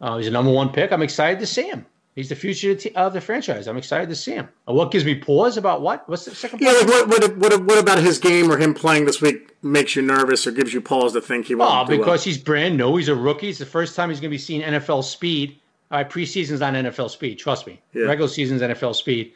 [0.00, 0.92] uh, he's a number one pick.
[0.92, 1.86] I'm excited to see him.
[2.14, 3.66] He's the future of the, franchise.
[3.66, 4.46] I'm excited to see him.
[4.68, 6.06] And what gives me pause about what?
[6.10, 9.22] What's the second Yeah, what, what, what, what about his game or him playing this
[9.22, 12.04] week makes you nervous or gives you pause to think he won't Oh, do well?
[12.04, 12.96] because he's brand new.
[12.96, 13.48] He's a rookie.
[13.48, 15.58] It's the first time he's going to be seeing NFL speed.
[15.90, 17.38] All right, preseason's not NFL speed.
[17.38, 17.80] Trust me.
[17.94, 18.04] Yeah.
[18.04, 19.32] Regular season's NFL speed.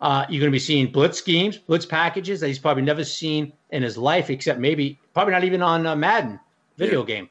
[0.00, 3.52] Uh, you're going to be seeing blitz schemes, blitz packages that he's probably never seen
[3.70, 6.40] in his life, except maybe probably not even on uh, Madden
[6.78, 7.06] video Yeah.
[7.06, 7.28] game.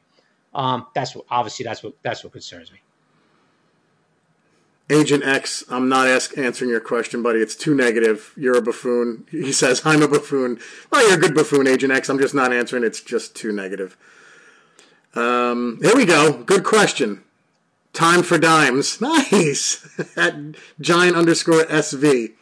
[0.54, 2.78] Um, that's what obviously that's what that's what concerns me.
[4.88, 7.38] Agent X, I'm not ask, answering your question, buddy.
[7.38, 8.32] It's too negative.
[8.36, 9.24] You're a buffoon.
[9.30, 10.58] He says, I'm a buffoon.
[10.90, 12.08] Well, you're a good buffoon, Agent X.
[12.08, 12.82] I'm just not answering.
[12.82, 13.96] It's just too negative.
[15.14, 16.32] Um, here we go.
[16.44, 17.22] Good question.
[17.92, 19.00] Time for dimes.
[19.00, 19.86] Nice.
[20.16, 20.34] At
[20.80, 22.32] giant underscore SV.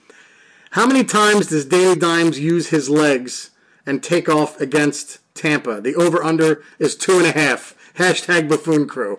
[0.73, 3.51] How many times does Danny Dimes use his legs
[3.87, 5.81] and take off against Tampa?
[5.81, 7.75] The over under is two and a half.
[7.95, 9.19] Hashtag buffoon crew.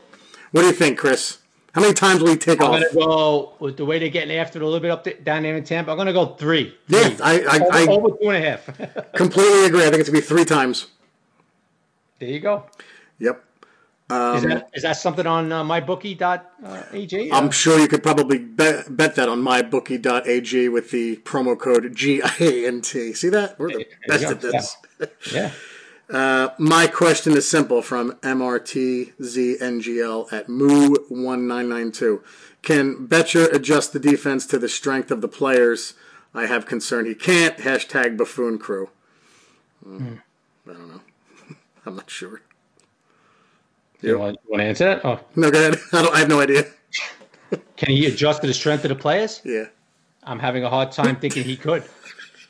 [0.52, 1.40] What do you think, Chris?
[1.74, 2.74] How many times will he take off?
[2.74, 5.24] I'm going to go with the way they're getting after it a little bit up
[5.24, 5.92] down there in Tampa.
[5.92, 6.76] I'm going to go three.
[6.88, 9.12] Yeah, I, I, over, I over two and a half.
[9.14, 9.82] completely agree.
[9.82, 10.88] I think it's gonna be three times.
[12.20, 12.66] there you go.
[13.20, 13.44] Yep.
[14.12, 17.32] Is that is that something on uh, mybookie.ag?
[17.32, 22.86] I'm sure you could probably bet, bet that on mybookie.ag with the promo code GIANT.
[22.86, 23.60] See that?
[23.60, 24.78] We're the best at this.
[25.32, 25.52] yeah.
[26.10, 29.14] Uh, my question is simple from MRTZNGL
[30.34, 32.24] at Moo1992.
[32.64, 35.94] Can Bettcher adjust the defense to the strength of the players?
[36.34, 37.58] I have concern he can't.
[37.58, 38.90] Hashtag buffoon crew.
[39.86, 40.24] Mm,
[40.68, 41.02] I don't know.
[41.86, 42.42] I'm not sure.
[44.02, 45.06] You want, you want to answer that?
[45.06, 45.80] Oh, No, go ahead.
[45.94, 46.66] I, don't, I have no idea.
[47.76, 49.42] can he adjust to the strength of the players?
[49.44, 49.66] Yeah.
[50.24, 51.84] I'm having a hard time thinking he could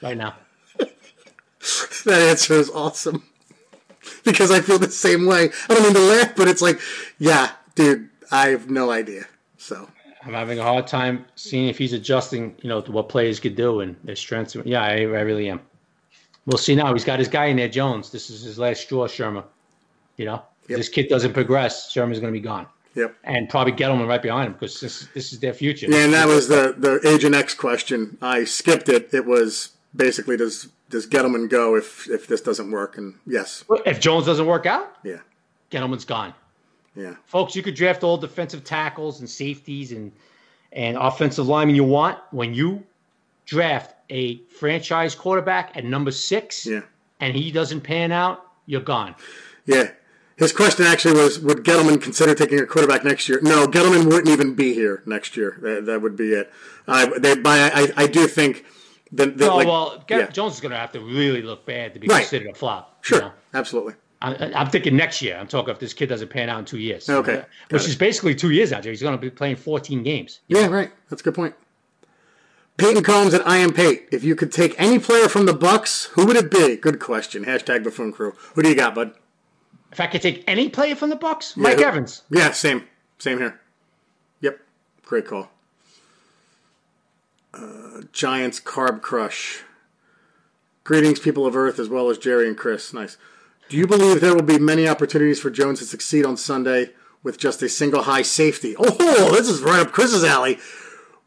[0.01, 0.35] right now.
[2.05, 3.23] That answer is awesome.
[4.23, 5.49] Because I feel the same way.
[5.69, 6.79] I don't mean to laugh, but it's like,
[7.17, 9.25] yeah, dude, I have no idea.
[9.57, 9.89] So,
[10.23, 13.55] I'm having a hard time seeing if he's adjusting, you know, to what players could
[13.57, 14.55] do and their strengths.
[14.63, 15.59] Yeah, I, I really am.
[16.45, 16.93] We'll see now.
[16.93, 18.09] He's got his guy in there, Jones.
[18.09, 19.43] This is his last straw, Shurmur.
[20.15, 20.77] You know, Yep.
[20.77, 22.67] this kid doesn't progress, Shurmur's going to be gone.
[22.95, 23.15] yep.
[23.23, 25.87] And probably Gettleman right behind him because this, this is their future.
[25.89, 28.17] Yeah, and that was the, the Agent X question.
[28.21, 29.13] I skipped it.
[29.13, 32.97] It was basically, does does Gettleman go if, if this doesn't work?
[32.97, 33.63] And yes.
[33.85, 35.17] If Jones doesn't work out, Yeah.
[35.71, 36.33] Gettleman's gone.
[36.95, 37.13] Yeah.
[37.25, 40.11] Folks, you could draft all defensive tackles and safeties and
[40.71, 42.17] and offensive linemen you want.
[42.31, 42.83] When you
[43.45, 46.81] draft a franchise quarterback at number six Yeah.
[47.19, 49.15] and he doesn't pan out, you're gone.
[49.65, 49.91] Yeah.
[50.39, 53.39] His question actually was Would Gettleman consider taking a quarterback next year?
[53.43, 55.57] No, Gettleman wouldn't even be here next year.
[55.61, 56.51] That, that would be it.
[56.87, 58.65] I, they, by, I, I do think
[59.11, 59.37] that.
[59.37, 60.27] that Oh like, well, yeah.
[60.27, 62.21] Jones is going to have to really look bad to be Right.
[62.21, 62.99] considered a flop.
[63.03, 63.19] you Sure.
[63.21, 63.31] know?
[63.53, 63.95] Absolutely.
[64.21, 65.37] I, I'm thinking next year.
[65.37, 67.09] I'm talking if this kid doesn't pan out in two years.
[67.09, 67.33] Okay.
[67.39, 68.91] Uh, which Got is basically two years out there.
[68.91, 70.39] He's going to be playing 14 games.
[70.47, 70.91] Yeah, right.
[71.09, 71.55] That's a good point.
[72.77, 74.07] Peyton Combs and I am Pate.
[74.11, 76.77] If you could take any player from the Bucs, who would it be?
[76.77, 77.43] Good question.
[77.43, 78.33] Hashtag buffoon crew.
[78.55, 79.13] Who do you got, bud?
[79.91, 82.23] If I could take any player from the Bucs, Mike who- Evans.
[82.29, 82.83] Yeah, same.
[83.17, 83.59] Same here.
[84.41, 84.59] Yep.
[85.03, 85.49] Great call.
[87.53, 89.63] Uh, Giants Carb Crush.
[90.83, 92.93] Greetings, people of Earth, as well as Jerry and Chris.
[92.93, 93.17] Nice.
[93.67, 97.37] Do you believe there will be many opportunities for Jones to succeed on Sunday with
[97.37, 98.75] just a single high safety?
[98.77, 100.59] Oh, this is right up Chris's alley.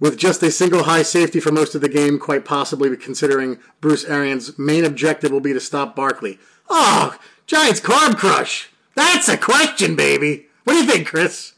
[0.00, 4.04] With just a single high safety for most of the game, quite possibly considering Bruce
[4.04, 6.40] Arians' main objective will be to stop Barkley.
[6.68, 8.70] Oh, Giants Carb Crush.
[8.94, 10.46] That's a question, baby.
[10.64, 11.52] What do you think, Chris?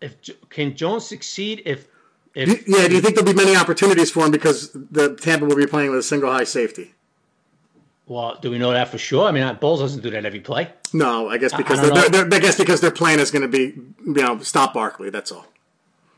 [0.00, 0.16] if
[0.48, 1.86] can Jones succeed if
[2.34, 5.56] if yeah, do you think there'll be many opportunities for him because the Tampa will
[5.56, 6.94] be playing with a single high safety?
[8.06, 9.26] Well, do we know that for sure?
[9.26, 10.70] I mean, Bowles doesn't do that every play.
[10.92, 13.42] No, I guess because I, I they're, they're, I guess because their plan is going
[13.42, 13.74] to be
[14.06, 15.10] you know stop Barkley.
[15.10, 15.46] That's all.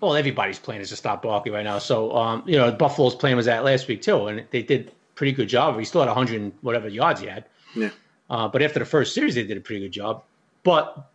[0.00, 1.78] Well, everybody's plan is to stop Barkley right now.
[1.78, 5.32] So um, you know, Buffalo's plan was that last week too, and they did pretty
[5.32, 5.78] good job.
[5.78, 7.44] He still had 100 whatever yards he had.
[7.74, 7.90] Yeah.
[8.32, 10.22] Uh, but after the first series, they did a pretty good job.
[10.62, 11.06] But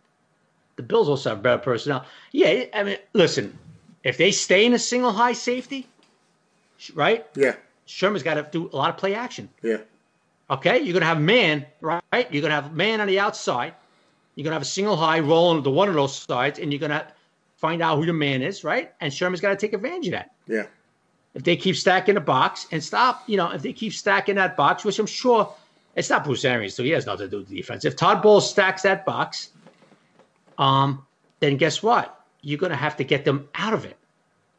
[0.76, 2.04] the Bills also have better personnel.
[2.30, 3.58] Yeah, I mean, listen,
[4.04, 5.88] if they stay in a single high safety,
[6.94, 7.26] right?
[7.34, 7.56] Yeah.
[7.88, 9.48] Shurmur's got to do a lot of play action.
[9.62, 9.78] Yeah.
[10.48, 12.02] Okay, you're gonna have man, right?
[12.30, 13.74] You're gonna have man on the outside.
[14.34, 17.06] You're gonna have a single high rolling to one of those sides, and you're gonna
[17.56, 18.92] find out who the man is, right?
[19.00, 20.30] And Shurmur's got to take advantage of that.
[20.46, 20.66] Yeah.
[21.34, 24.56] If they keep stacking the box and stop, you know, if they keep stacking that
[24.56, 25.52] box, which I'm sure
[25.98, 27.84] it's not Bruce Arians, so he has nothing to do with the defense.
[27.84, 29.50] If Todd Bowles stacks that box,
[30.56, 31.04] um,
[31.40, 32.24] then guess what?
[32.40, 33.96] You're going to have to get them out of it.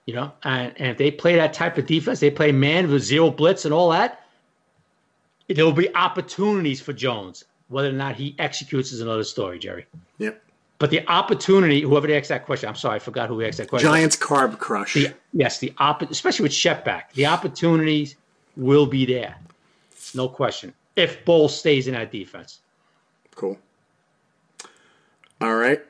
[0.06, 3.04] You know, and, and if they play that type of defense, they play man with
[3.04, 4.26] zero blitz and all that.
[5.48, 7.46] There will be opportunities for Jones.
[7.68, 9.86] Whether or not he executes is another story, Jerry.
[10.18, 10.42] Yep.
[10.80, 13.90] But the opportunity, whoever asked that question, I'm sorry, I forgot who asked that question.
[13.90, 14.96] Giants carb crush.
[14.96, 18.16] The, yes, the op- especially with Shep back, the opportunities
[18.58, 19.36] will be there,
[20.16, 20.74] no question.
[21.00, 22.60] If Bowles stays in that defense.
[23.34, 23.58] Cool.
[25.40, 25.82] All right.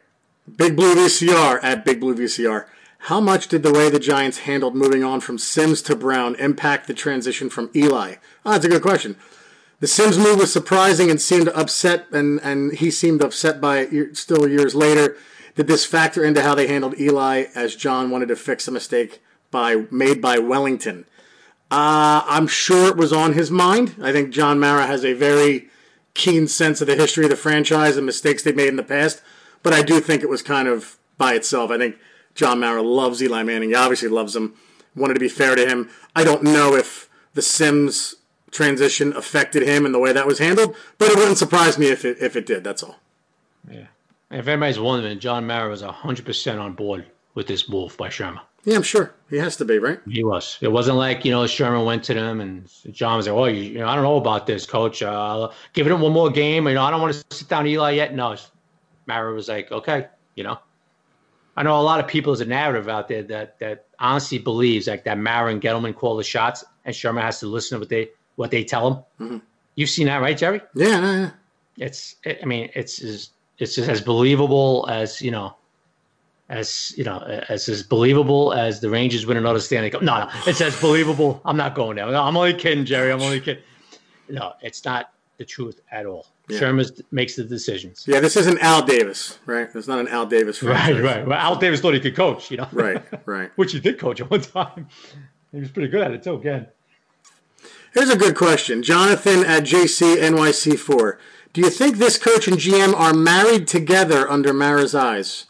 [0.55, 2.67] Big Blue VCR at Big Blue VCR.
[3.03, 6.85] How much did the way the Giants handled moving on from Simms to Brown impact
[6.85, 8.15] the transition from Eli?
[8.45, 9.15] Oh, that's a good question.
[9.79, 14.15] The Simms move was surprising and seemed upset, and, and he seemed upset by it
[14.15, 15.17] still years later.
[15.55, 19.23] Did this factor into how they handled Eli as John wanted to fix a mistake
[19.49, 21.05] by made by Wellington?
[21.71, 23.95] Uh, I'm sure it was on his mind.
[24.01, 25.69] I think John Mara has a very
[26.15, 29.21] keen sense of the history of the franchise and mistakes they made in the past.
[29.61, 31.69] But I do think it was kind of by itself.
[31.69, 31.97] I think
[32.33, 33.69] John Mara loves Eli Manning.
[33.69, 34.55] He obviously loves him.
[34.95, 35.89] Wanted to be fair to him.
[36.15, 38.15] I don't know if the Simms
[38.51, 42.03] transition affected him and the way that was handled, but it wouldn't surprise me if
[42.03, 42.63] it if it did.
[42.63, 42.97] That's all.
[43.69, 43.87] Yeah.
[44.31, 47.05] If anybody's wondering, John Mara was hundred percent on board
[47.35, 48.41] with this move by Shurmur.
[48.65, 49.99] Yeah, I'm sure he has to be, right?
[50.09, 50.57] He was.
[50.61, 53.63] It wasn't like you know Shurmur went to them and John was like, "Oh, you,
[53.63, 55.01] you know, I don't know about this, Coach.
[55.01, 56.67] Uh, give it one more game.
[56.67, 58.35] You know, I don't want to sit down Eli yet." No,
[59.05, 60.59] Mara was like, "Okay, you know."
[61.57, 64.87] I know a lot of people as a narrative out there that that honestly believes
[64.87, 67.89] like that Mara and Gettleman call the shots, and Shurmur has to listen to what
[67.89, 69.03] they what they tell him.
[69.19, 69.37] Mm-hmm.
[69.75, 70.61] You've seen that, right, Jerry?
[70.75, 71.31] Yeah, yeah, yeah.
[71.77, 75.55] It's, I mean, it's as it's just as believable as you know,
[76.49, 80.01] as you know, as as believable as the Rangers win another Stanley Cup.
[80.01, 81.41] No, no, it's as believable.
[81.45, 82.07] I'm not going there.
[82.07, 83.11] No, I'm only kidding, Jerry.
[83.11, 83.63] I'm only kidding.
[84.27, 86.27] No, it's not the truth at all.
[86.49, 86.59] Yeah.
[86.59, 88.05] Shurmur makes the decisions.
[88.07, 89.69] Yeah, this isn't Al Davis, right?
[89.73, 90.57] It's not an Al Davis.
[90.57, 90.99] Franchise.
[90.99, 91.27] Right, right.
[91.27, 92.67] Well, Al Davis thought he could coach, you know.
[92.71, 93.51] Right, right.
[93.55, 94.87] Which he did coach at one time.
[95.51, 96.35] He was pretty good at it too.
[96.35, 96.67] Again.
[97.93, 98.81] Here's a good question.
[98.81, 101.17] Jonathan at JCNYC4.
[101.53, 105.45] Do you think this coach and GM are married together under Mara's eyes?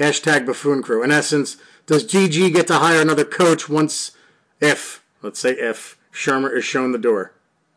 [0.00, 1.02] Hashtag buffoon crew.
[1.02, 4.12] In essence, does GG get to hire another coach once,
[4.60, 7.34] if, let's say if, Shurmur is shown the door?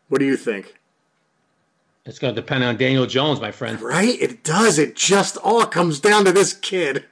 [0.08, 0.74] What do you think?
[2.06, 3.80] It's going to depend on Daniel Jones, my friend.
[3.80, 4.20] Right?
[4.20, 4.78] It does.
[4.78, 7.04] It just all comes down to this kid.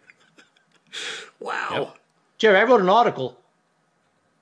[1.40, 1.68] wow.
[1.72, 1.98] Yep.
[2.38, 3.38] Jerry, I wrote an article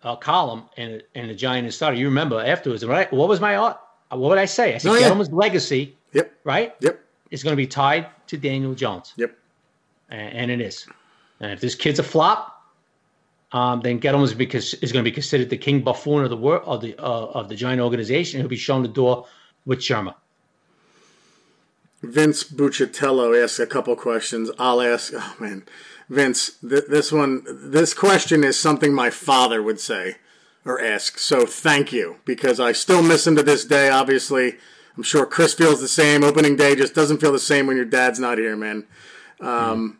[0.02, 1.96] a column in in the Giant Insider.
[1.96, 3.12] You remember afterwards, right?
[3.12, 3.78] What was my what
[4.18, 4.74] would I say?
[4.74, 5.12] I said, oh, yeah.
[5.12, 5.96] Legacy.
[6.12, 6.32] Yep.
[6.44, 6.74] Right.
[6.80, 7.00] Yep.
[7.30, 9.12] Is going to be tied to Daniel Jones.
[9.16, 9.36] Yep.
[10.10, 10.86] And, it is.
[11.40, 12.60] And if this kid's a flop,
[13.52, 16.62] um, then Gettleman's because is going to be considered the king buffoon of the world
[16.66, 18.40] of the uh, of the Giant organization.
[18.40, 19.26] He'll be shown the door
[19.64, 20.14] with Shurmur.
[22.02, 24.50] Vince Buccatello asks a couple questions.
[24.58, 25.12] I'll ask.
[25.14, 25.64] Oh man,
[26.08, 30.16] Vince, th- this one, this question is something my father would say
[30.64, 31.18] or ask.
[31.18, 33.90] So thank you because I still miss him to this day.
[33.90, 34.56] Obviously,
[34.96, 36.24] I'm sure Chris feels the same.
[36.24, 38.86] Opening day just doesn't feel the same when your dad's not here, man.
[39.40, 39.96] Um, mm.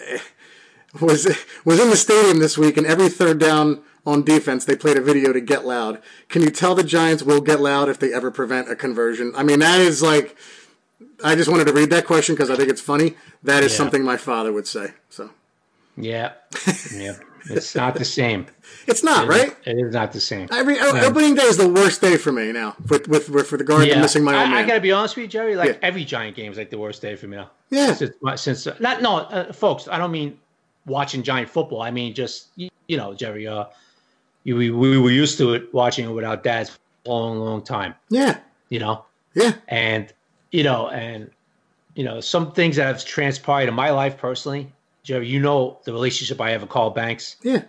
[1.00, 1.26] Was
[1.64, 5.00] was in the stadium this week, and every third down on defense, they played a
[5.00, 6.02] video to get loud.
[6.28, 9.32] Can you tell the Giants will get loud if they ever prevent a conversion?
[9.34, 10.36] I mean, that is like.
[11.24, 13.14] I just wanted to read that question because I think it's funny.
[13.42, 13.78] That is yeah.
[13.78, 14.92] something my father would say.
[15.08, 15.30] So.
[15.96, 16.32] Yeah,
[16.94, 17.16] yeah,
[17.50, 18.46] it's not the same.
[18.86, 19.48] It's not it right.
[19.48, 20.48] Is, it is not the same.
[20.50, 21.02] Every yeah.
[21.04, 22.74] opening day is the worst day for me now.
[22.88, 24.00] With with, with for the guard yeah.
[24.00, 24.64] missing my own I, man.
[24.64, 25.54] I gotta be honest with you, Jerry.
[25.54, 25.78] Like yeah.
[25.82, 27.50] every Giant game is like the worst day for me now.
[27.70, 27.94] Yeah.
[27.94, 29.86] Since, since uh, not no, uh, folks.
[29.86, 30.36] I don't mean
[30.86, 31.82] watching Giant football.
[31.82, 33.46] I mean just you, you know, Jerry.
[33.46, 33.66] Uh,
[34.42, 37.62] you, we we were used to it watching it without dads for a long long
[37.62, 37.94] time.
[38.08, 38.38] Yeah.
[38.68, 39.04] You know.
[39.34, 39.52] Yeah.
[39.68, 40.12] And
[40.50, 41.30] you know and
[41.94, 44.72] you know some things that have transpired in my life personally
[45.02, 47.62] Jerry, you know the relationship I have with Carl Banks, Yeah.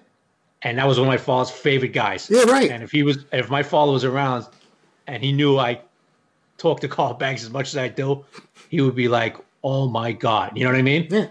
[0.62, 2.30] and that was one of my father's favorite guys.
[2.30, 2.70] Yeah, right.
[2.70, 4.46] And if he was, if my father was around,
[5.08, 5.82] and he knew I
[6.58, 8.26] talked to Carl Banks as much as I do,
[8.70, 11.08] he would be like, "Oh my God," you know what I mean?
[11.10, 11.28] Yeah.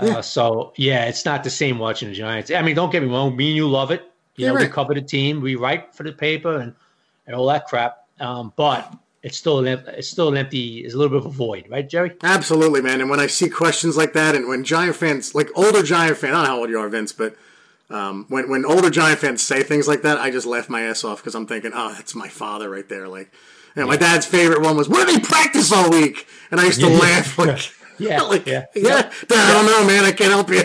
[0.00, 0.18] Yeah.
[0.18, 2.50] Uh, so yeah, it's not the same watching the Giants.
[2.50, 4.02] I mean, don't get me wrong, me and you love it.
[4.36, 6.74] You Yeah, know, we cover the team, we write for the paper, and
[7.26, 7.98] and all that crap.
[8.20, 8.92] Um, but
[9.24, 10.84] it's still an, it's still an empty.
[10.84, 12.12] It's a little bit of a void, right, Jerry?
[12.22, 13.00] Absolutely, man.
[13.00, 16.32] And when I see questions like that, and when Giant fans, like older Giant fans,
[16.32, 17.34] I don't know how old you are, Vince, but
[17.90, 21.04] um, when when older Giant fans say things like that, I just laugh my ass
[21.04, 23.08] off because I'm thinking, oh, that's my father right there.
[23.08, 23.32] Like,
[23.74, 26.66] you know, my dad's favorite one was, "Where do they practice all week?" And I
[26.66, 26.98] used to Yeah.
[26.98, 28.64] laugh like, Yeah, like, yeah.
[28.74, 30.04] yeah, Dad, I don't know, man.
[30.04, 30.62] I can't help you.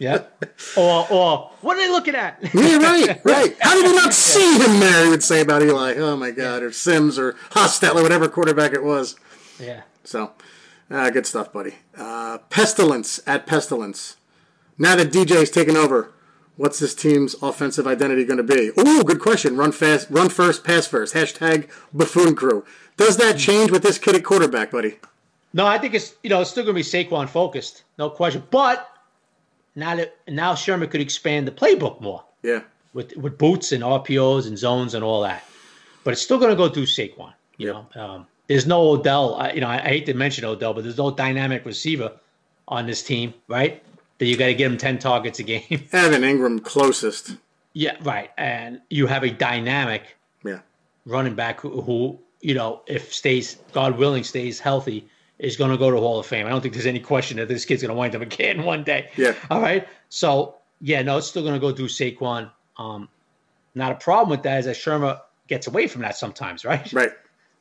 [0.00, 0.24] Yeah.
[0.76, 2.38] or or what are they looking at?
[2.54, 3.56] Yeah, right, right.
[3.60, 5.04] How did you not see him there?
[5.04, 5.94] He would say about Eli.
[5.98, 9.14] Oh my God, or Simms or Hostetler, whatever quarterback it was.
[9.60, 9.82] yeah.
[10.02, 10.32] So,
[10.90, 11.74] uh, good stuff, buddy.
[11.96, 14.16] Uh, Pestilence at Pestilence.
[14.78, 16.10] Now that DJ's taken over,
[16.56, 18.70] what's this team's offensive identity going to be?
[18.78, 19.56] Oh, good question.
[19.58, 21.14] Run fast, run first, pass first.
[21.14, 22.64] Hashtag buffoon crew.
[22.96, 24.98] Does that change with this kid at quarterback, buddy?
[25.52, 28.42] No, I think it's you know it's still going to be Saquon focused, no question.
[28.50, 28.88] But
[29.74, 32.62] now that now Shurmur could expand the playbook more Yeah,
[32.94, 35.44] with with boots and RPOs and zones and all that.
[36.04, 37.32] But it's still going to go through Saquon.
[37.58, 39.34] You know, um, there's no Odell.
[39.34, 42.12] I, you know, I, I hate to mention Odell, but there's no dynamic receiver
[42.68, 43.82] on this team, right?
[44.18, 45.64] That you got to get him ten targets a game.
[45.92, 47.36] Evan Engram closest.
[47.74, 48.30] yeah, right.
[48.38, 50.60] And you have a dynamic Yeah,
[51.04, 55.06] running back who, who you know, if stays, God willing, stays healthy,
[55.40, 56.46] is going to go to Hall of Fame.
[56.46, 58.60] I don't think there's any question that this kid's going to wind up a kid
[58.64, 59.10] one day.
[59.16, 59.34] Yeah.
[59.50, 59.88] All right.
[60.08, 62.50] So yeah, no, it's still going to go through Saquon.
[62.76, 63.08] Um,
[63.74, 66.92] not a problem with that is that Shurmur gets away from that sometimes, right?
[66.92, 67.10] right.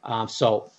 [0.03, 0.71] Um, so,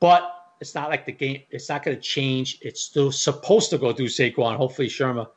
[0.00, 0.30] but
[0.60, 1.42] it's not like the game.
[1.50, 2.58] It's not going to change.
[2.62, 4.56] It's still supposed to go through Saquon.
[4.56, 5.28] Hopefully, Shurmur,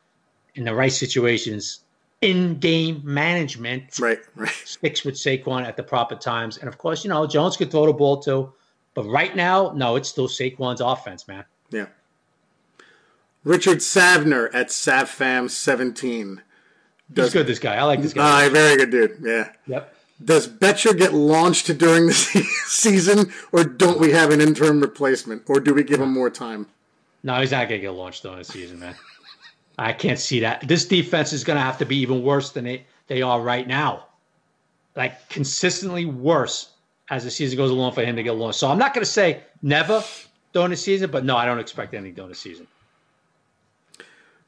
[0.54, 1.80] in the right situations,
[2.20, 4.50] in-game management, Right, right.
[4.50, 6.58] sticks with Saquon at the proper times.
[6.58, 8.52] And of course, you know, Jones could throw the ball too.
[8.94, 11.44] But right now, no, it's still Saquon's offense, man.
[11.70, 11.86] Yeah.
[13.44, 16.40] Richard Savner at SavFam17.
[17.14, 17.76] He's good, this guy.
[17.76, 18.46] I like this guy.
[18.46, 19.18] Ah, very good dude.
[19.22, 19.50] Yeah.
[19.66, 19.94] yep.
[20.22, 22.12] Does Bettcher get launched during the
[22.66, 26.66] season, or don't we have an interim replacement, or do we give him more time?
[27.22, 28.94] No, he's not going to get launched during the season, man.
[29.78, 30.66] I can't see that.
[30.66, 33.66] This defense is going to have to be even worse than they, they are right
[33.66, 34.06] now.
[34.96, 36.70] Like consistently worse
[37.10, 38.58] as the season goes along for him to get launched.
[38.58, 40.02] So I'm not going to say never
[40.52, 42.66] during the season, but no, I don't expect anything during the season.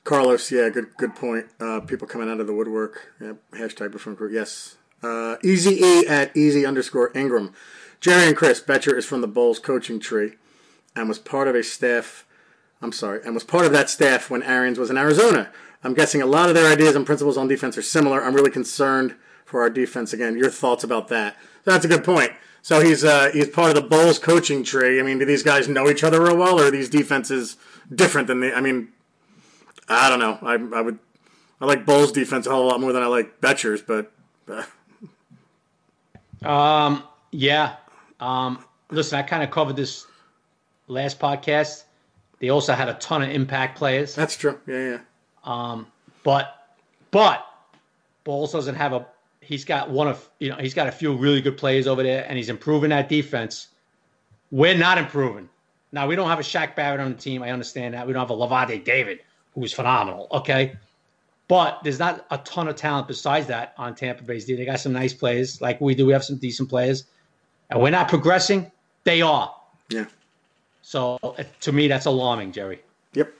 [0.04, 1.46] Carlos, yeah, good good point.
[1.61, 3.12] Uh, people coming out of the woodwork.
[3.20, 4.32] Yeah, hashtag before group.
[4.32, 4.76] Yes.
[5.02, 7.52] Uh, Easy E at easy underscore Ingram.
[8.00, 10.32] Jerry and Chris Bettcher is from the Bowles coaching tree,
[10.96, 12.26] and was part of a staff.
[12.82, 15.50] I'm sorry, and was part of that staff when Arians was in Arizona.
[15.84, 18.22] I'm guessing a lot of their ideas and principles on defense are similar.
[18.22, 20.36] I'm really concerned for our defense again.
[20.36, 21.36] Your thoughts about that?
[21.64, 22.32] That's a good point.
[22.62, 25.00] So he's uh, he's part of the Bowles coaching tree.
[25.00, 27.56] I mean, do these guys know each other real well, or are these defenses
[27.94, 28.54] different than the?
[28.54, 28.88] I mean,
[29.88, 30.38] I don't know.
[30.42, 30.98] I, I would.
[31.61, 34.12] I like Bowles defense a whole lot more than I like Bettcher's, but
[34.48, 34.62] uh,
[36.48, 37.02] Um,
[37.32, 37.76] yeah.
[38.18, 40.06] Um, listen, I kind of covered this
[40.88, 41.84] last podcast.
[42.38, 44.14] They also had a ton of impact players.
[44.14, 44.58] that's true.
[44.66, 44.98] Yeah, yeah.
[45.44, 45.86] Um,
[46.22, 46.54] but
[47.11, 47.44] but
[48.24, 49.06] Bowles doesn't have a.
[49.51, 52.24] He's got one of you know he's got a few really good players over there,
[52.28, 53.66] and he's improving that defense.
[54.53, 55.48] We're not improving.
[55.90, 57.42] Now we don't have a Shaq Barrett on the team.
[57.42, 59.18] I understand that we don't have a Lavonte David
[59.57, 60.28] who's phenomenal.
[60.30, 60.76] Okay,
[61.48, 64.57] but there's not a ton of talent besides that on Tampa Bay's team.
[64.57, 66.07] They got some nice players like we do.
[66.07, 67.03] We have some decent players,
[67.70, 68.70] and we're not progressing.
[69.03, 69.53] They are.
[69.88, 70.05] Yeah.
[70.82, 71.18] So
[71.62, 72.82] to me, that's alarming, Jerry.
[73.14, 73.34] Yep.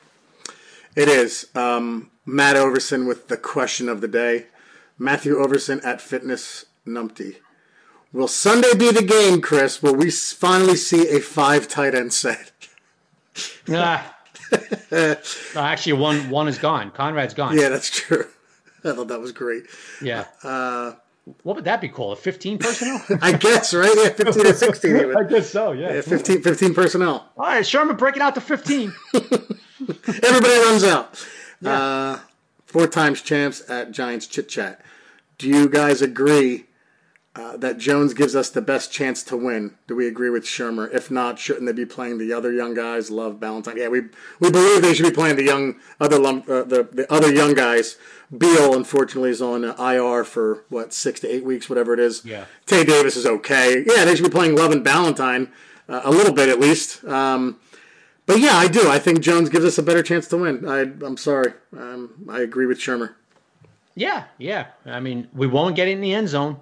[0.96, 1.46] It is.
[1.54, 4.46] Um, Matt Overson with the question of the day.
[5.01, 7.36] Matthew Overson at Fitness Numpty.
[8.12, 9.82] Will Sunday be the game, Chris?
[9.82, 12.53] Will we finally see a five tight end set?
[13.72, 14.16] Ah.
[14.90, 15.16] no,
[15.57, 16.90] actually, one one is gone.
[16.90, 17.57] Conrad's gone.
[17.57, 18.26] Yeah, that's true.
[18.84, 19.62] I thought that was great.
[20.03, 20.24] Yeah.
[20.42, 20.94] Uh,
[21.44, 22.18] What would that be called?
[22.18, 23.01] A 15 personnel?
[23.22, 23.94] I guess, right?
[23.96, 25.94] Yeah, 15 or 16 I guess so, yeah.
[25.94, 27.28] Yeah, 15, 15 personnel.
[27.38, 28.92] All right, Shurmur break it out to 15.
[29.14, 31.24] Everybody runs out.
[31.64, 32.18] Uh,
[32.66, 34.82] four times champs at Giants Chit Chat.
[35.41, 36.66] Do you guys agree
[37.34, 39.74] uh, that Jones gives us the best chance to win?
[39.86, 40.95] Do we agree with Shurmur?
[40.95, 43.11] If not, shouldn't they be playing the other young guys?
[43.11, 43.78] Love Ballentine.
[43.78, 44.03] Yeah, we
[44.38, 47.55] we believe they should be playing the young other lum, uh, the the other young
[47.55, 47.97] guys.
[48.36, 52.22] Beal unfortunately is on uh, IR for what six to eight weeks, whatever it is.
[52.22, 52.45] Yeah.
[52.66, 53.82] Tay Davis is okay.
[53.86, 55.51] Yeah, they should be playing Love and Ballentine
[55.88, 57.03] uh, a little bit at least.
[57.05, 57.59] Um,
[58.26, 58.91] but yeah, I do.
[58.91, 60.68] I think Jones gives us a better chance to win.
[60.68, 61.55] I, I'm sorry.
[61.74, 63.14] Um, I agree with Shurmur.
[63.95, 64.66] Yeah, yeah.
[64.86, 66.59] I mean, we won't get it in the end zone,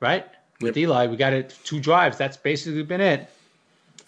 [0.00, 0.26] right?
[0.60, 0.84] With yep.
[0.84, 2.16] Eli, we got it two drives.
[2.16, 3.30] That's basically been it.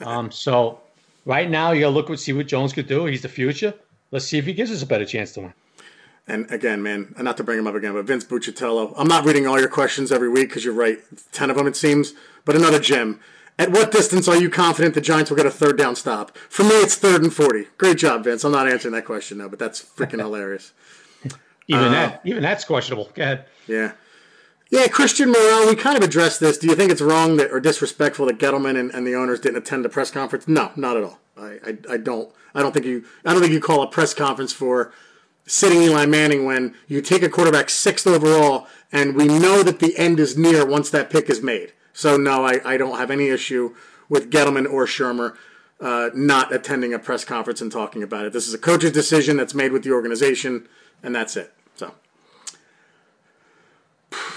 [0.01, 0.81] Um, so
[1.25, 3.07] right now, you gotta look and see what Jones could do.
[3.07, 3.75] He's the future.
[4.11, 5.55] Let's see if he gives us a better chance to win.
[6.27, 8.95] And again, man, not to bring him up again, but Vince Buccitello.
[8.97, 10.99] I'm not reading all your questions every week because you're right,
[11.33, 12.15] ten of them it seems.
[12.45, 13.21] But another gem.
[13.57, 16.37] At what distance are you confident the Giants will get a third down stop?
[16.37, 17.69] For me, it's third and forty.
[17.79, 18.43] Great job, Vince.
[18.43, 20.73] I'm not answering that question now, but that's freaking hilarious.
[21.67, 23.11] Even uh, that, even that's questionable.
[23.15, 23.47] Go ahead.
[23.67, 23.93] Yeah,
[24.71, 24.87] yeah.
[24.89, 25.69] Christian Morel.
[25.69, 26.59] We kind of addressed this.
[26.59, 29.59] Do you think it's wrong that or disrespectful that Gettleman and, and the owners didn't
[29.59, 30.47] attend the press conference?
[30.47, 31.21] No, not at all.
[31.37, 32.33] I, I, I don't.
[32.55, 33.05] I don't think you.
[33.25, 34.93] I don't think you call a press conference for
[35.47, 39.97] sitting Eli Manning when you take a quarterback sixth overall, and we know that the
[39.99, 41.73] end is near once that pick is made.
[41.93, 43.75] So no, I, I don't have any issue
[44.09, 45.37] with Gettleman or Shurmur
[45.81, 48.33] uh, not attending a press conference and talking about it.
[48.33, 50.69] This is a coach's decision that's made with the organization,
[51.05, 51.53] and that's it.
[51.77, 51.95] So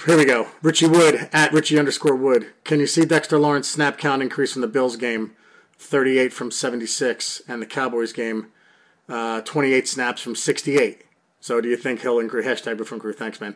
[0.05, 0.47] here we go.
[0.61, 2.47] Richie Wood at Richie underscore Wood.
[2.63, 5.32] Can you see Dexter Lawrence snap count increase from the Bills game,
[5.80, 8.47] 38 from 76, and the Cowboys game,
[9.09, 11.03] uh, 28 snaps from 68?
[11.39, 12.45] So do you think he'll increase?
[12.45, 13.13] Hashtag from crew.
[13.13, 13.55] Thanks, man.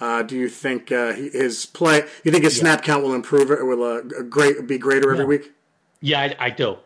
[0.00, 2.02] Uh, do you think uh, his play?
[2.24, 2.62] You think his yeah.
[2.62, 5.28] snap count will improve It will uh, great be greater every yeah.
[5.28, 5.52] week?
[6.00, 6.78] Yeah, I, I do.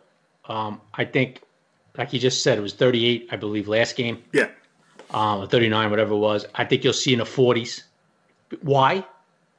[0.46, 1.40] Um, I think,
[1.96, 4.22] like you just said, it was 38, I believe, last game.
[4.32, 4.48] Yeah.
[5.16, 6.44] Um, 39, whatever it was.
[6.54, 7.84] I think you'll see in the 40s.
[8.60, 9.02] Why?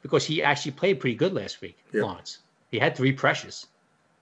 [0.04, 2.04] Because he actually played pretty good last week, yeah.
[2.04, 2.40] Lawrence.
[2.70, 3.66] He had three pressures.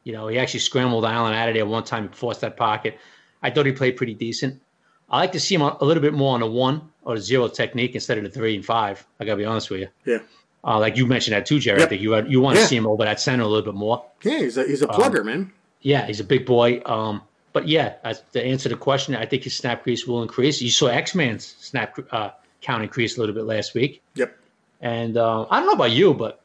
[0.06, 2.98] You know, he actually scrambled Allen out of there one time, He forced that pocket.
[3.44, 4.62] I thought he played pretty decent.
[5.10, 7.48] I like to see him a, little bit more on a one or a zero
[7.48, 9.06] technique instead of the three and five.
[9.20, 9.88] I gotta be honest with you.
[10.06, 10.20] Yeah.
[10.64, 11.80] Uh, like you mentioned that too, Jerry.
[11.80, 11.88] Yep.
[11.88, 12.68] I think you you want to yeah.
[12.68, 14.04] see him over that center a little bit more.
[14.24, 15.52] Yeah, he's a he's a plugger, um, man.
[15.82, 16.82] Yeah, he's a big boy.
[16.86, 17.22] Um,
[17.56, 20.62] but yeah, as, to answer the question, I think his snap crease will increase.
[20.62, 24.04] You saw X Man's snap uh, count increase a little bit last week.
[24.16, 24.38] Yep.
[24.82, 26.42] And uh, I don't know about you, but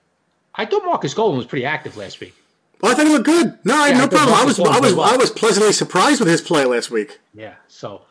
[0.54, 2.32] I thought Marcus Golden was pretty active last week.
[2.80, 3.58] Well, I thought he looked good.
[3.64, 4.36] No, I yeah, no problem.
[4.36, 5.12] I was I was well.
[5.12, 7.18] I was pleasantly surprised with his play last week.
[7.34, 7.54] Yeah.
[7.66, 8.02] So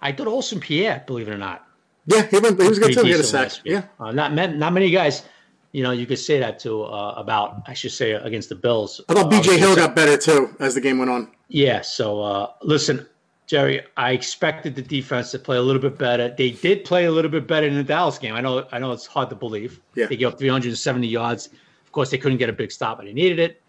[0.00, 1.68] I thought Olsen Pierre, believe it or not.
[2.06, 3.02] Yeah, he, went, he was good too.
[3.02, 3.52] He had a sack.
[3.64, 5.24] Yeah, uh, not not many guys.
[5.72, 9.02] You know, you could say that to uh, about I should say against the Bills.
[9.10, 9.56] I thought B.J.
[9.56, 11.35] Uh, Hill got better too as the game went on.
[11.48, 11.80] Yeah.
[11.82, 13.06] So uh, listen,
[13.46, 16.34] Jerry, I expected the defense to play a little bit better.
[16.36, 18.34] They did play a little bit better in the Dallas game.
[18.34, 18.66] I know.
[18.72, 19.80] I know it's hard to believe.
[19.94, 20.06] Yeah.
[20.06, 21.46] They gave up 370 yards.
[21.84, 23.62] Of course, they couldn't get a big stop, but they needed it.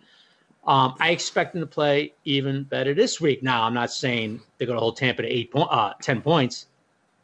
[0.66, 3.42] Um, I expect them to play even better this week.
[3.42, 6.66] Now, I'm not saying they're going to hold Tampa to eight point, uh, ten points.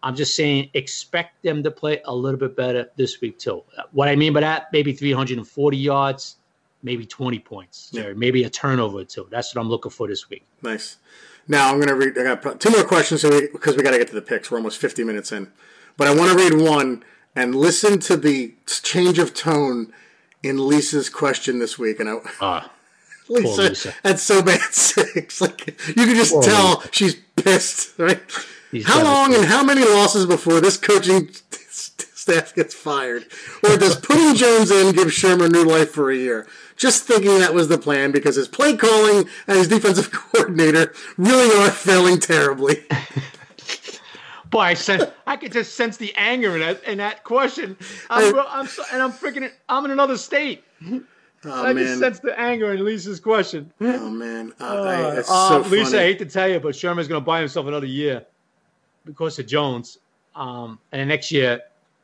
[0.04, 3.64] I'm just saying expect them to play a little bit better this week too.
[3.92, 6.38] What I mean by that, maybe 340 yards,
[6.84, 8.04] maybe 20 points, yeah.
[8.04, 9.28] or maybe a turnover or two.
[9.32, 10.46] That's what I'm looking for this week.
[10.62, 10.98] Nice.
[11.48, 12.18] Now I'm going to read.
[12.18, 14.52] I got two more questions so we, because we got to get to the picks.
[14.52, 15.52] We're almost 50 minutes in,
[15.98, 17.04] but I want to read one
[17.36, 19.92] and listen to the change of tone
[20.44, 22.00] in Lisa's question this week.
[22.00, 22.20] And I.
[22.42, 22.68] Uh.
[23.30, 23.94] Lisa, Lisa.
[24.04, 25.40] at so bad six.
[25.40, 26.90] Like you can just Poor tell Lisa.
[26.92, 28.22] she's pissed, right?
[28.70, 31.30] He's how long and how many losses before this coaching
[31.70, 33.26] staff gets fired?
[33.64, 36.48] Or does putting Jones in give Shurmur new life for a year?
[36.76, 41.66] Just thinking that was the plan because his play calling and his defensive coordinator really
[41.66, 42.84] are failing terribly.
[44.50, 47.76] Boy, I sense I could just sense the anger in that in that question.
[48.10, 50.64] I'm, I, I'm so, and I'm freaking I'm in another state.
[51.46, 51.84] Oh, I man.
[51.84, 53.74] just sense the anger in Lisa's question.
[53.82, 54.68] Oh man, uh, uh,
[55.18, 56.00] uh, so Lisa.
[56.00, 58.26] I hate to tell you, but Shurmur's going to buy himself another year
[59.06, 59.98] because of Jones.
[60.36, 61.62] Um, and next year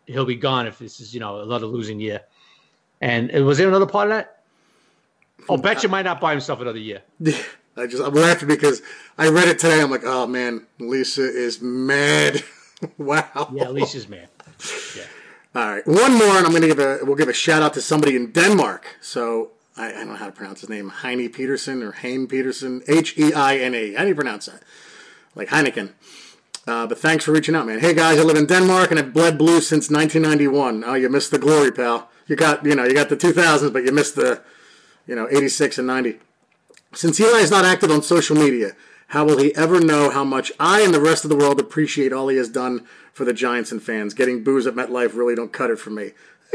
[0.07, 2.21] he'll be gone if this is you know another losing year.
[3.01, 4.38] And was there another part of that?
[5.47, 7.01] Oh, bet you might not buy himself another year.
[7.77, 8.81] I just I'm laughing because
[9.17, 9.81] I read it today.
[9.81, 12.43] I'm like, oh man, Lisa is mad.
[12.97, 13.49] wow.
[13.53, 14.29] Yeah, Lisa's mad.
[14.97, 15.03] Yeah.
[15.55, 17.73] All right, one more, and I'm going to give a we'll give a shout out
[17.73, 18.97] to somebody in Denmark.
[19.01, 22.83] So I, I don't know how to pronounce his name, Heine Peterson or Hein Peterson,
[22.87, 23.93] H E I N A.
[23.95, 24.61] How do you pronounce that?
[25.35, 25.93] Like Heineken.
[26.67, 27.79] Uh, but thanks for reaching out, man.
[27.79, 30.83] Hey guys, I live in Denmark and I've bled blue since 1991.
[30.83, 32.09] Oh, you missed the glory, pal.
[32.27, 34.41] You got you know you got the 2000s, but you missed the
[35.09, 36.19] you know 86 and 90.
[36.93, 38.73] Since Eli is not active on social media,
[39.07, 42.13] how will he ever know how much I and the rest of the world appreciate
[42.13, 44.13] all he has done for the Giants and fans?
[44.13, 46.11] Getting booze at MetLife really don't cut it for me.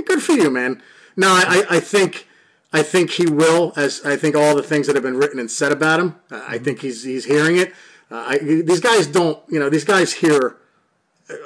[0.07, 0.81] Good for you, man.
[1.17, 2.29] No, I, I think
[2.73, 3.73] I think he will.
[3.77, 6.59] As I think all the things that have been written and said about him, I
[6.59, 7.73] think he's he's hearing it.
[8.11, 10.57] Uh, I, these guys don't, you know, these guys hear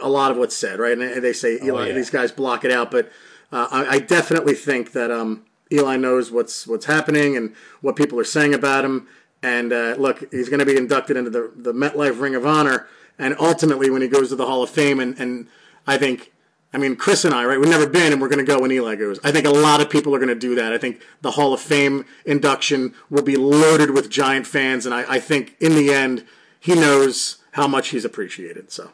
[0.03, 0.99] a lot of what's said, right?
[0.99, 1.95] And they say Eli, oh, yeah.
[1.95, 3.11] these guys block it out, but
[3.53, 8.19] uh, I, I, definitely think that um, Eli knows what's what's happening and what people
[8.19, 9.09] are saying about him
[9.43, 12.87] And uh, look, he's going to be inducted into the, the MetLife Ring of Honor.
[13.19, 15.49] And ultimately, when he goes to the Hall of Fame, and, and
[15.87, 16.33] I think,
[16.73, 18.71] I mean, Chris and I, right, we've never been, and we're going to go when
[18.71, 19.19] Eli goes.
[19.25, 20.73] I think a lot of people are going to do that.
[20.73, 24.87] I think the Hall of Fame induction will be loaded with Giant fans.
[24.87, 26.25] And I, I think in the end,
[26.61, 28.71] he knows how much he's appreciated.
[28.71, 28.91] So.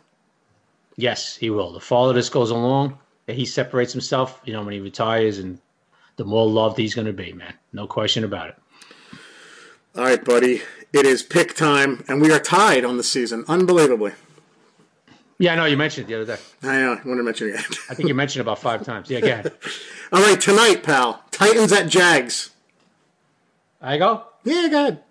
[0.97, 1.73] Yes, he will.
[1.73, 5.59] The farther this goes along, he separates himself, you know, when he retires, and
[6.17, 7.55] the more loved he's going to be, man.
[7.73, 8.57] No question about it.
[9.97, 10.63] All right, buddy.
[10.93, 14.13] It is pick time, and we are tied on the season, unbelievably.
[15.39, 16.43] Yeah, I know you mentioned it the other day.
[16.63, 16.93] I know.
[16.93, 17.65] I want to mention it again.
[17.91, 19.11] I think you mentioned it about five times.
[19.11, 19.53] Yeah, go ahead.
[20.13, 21.23] All right, tonight, pal.
[21.33, 22.51] Titans at Jags.
[23.81, 24.25] I go.
[24.45, 25.03] Yeah, go ahead.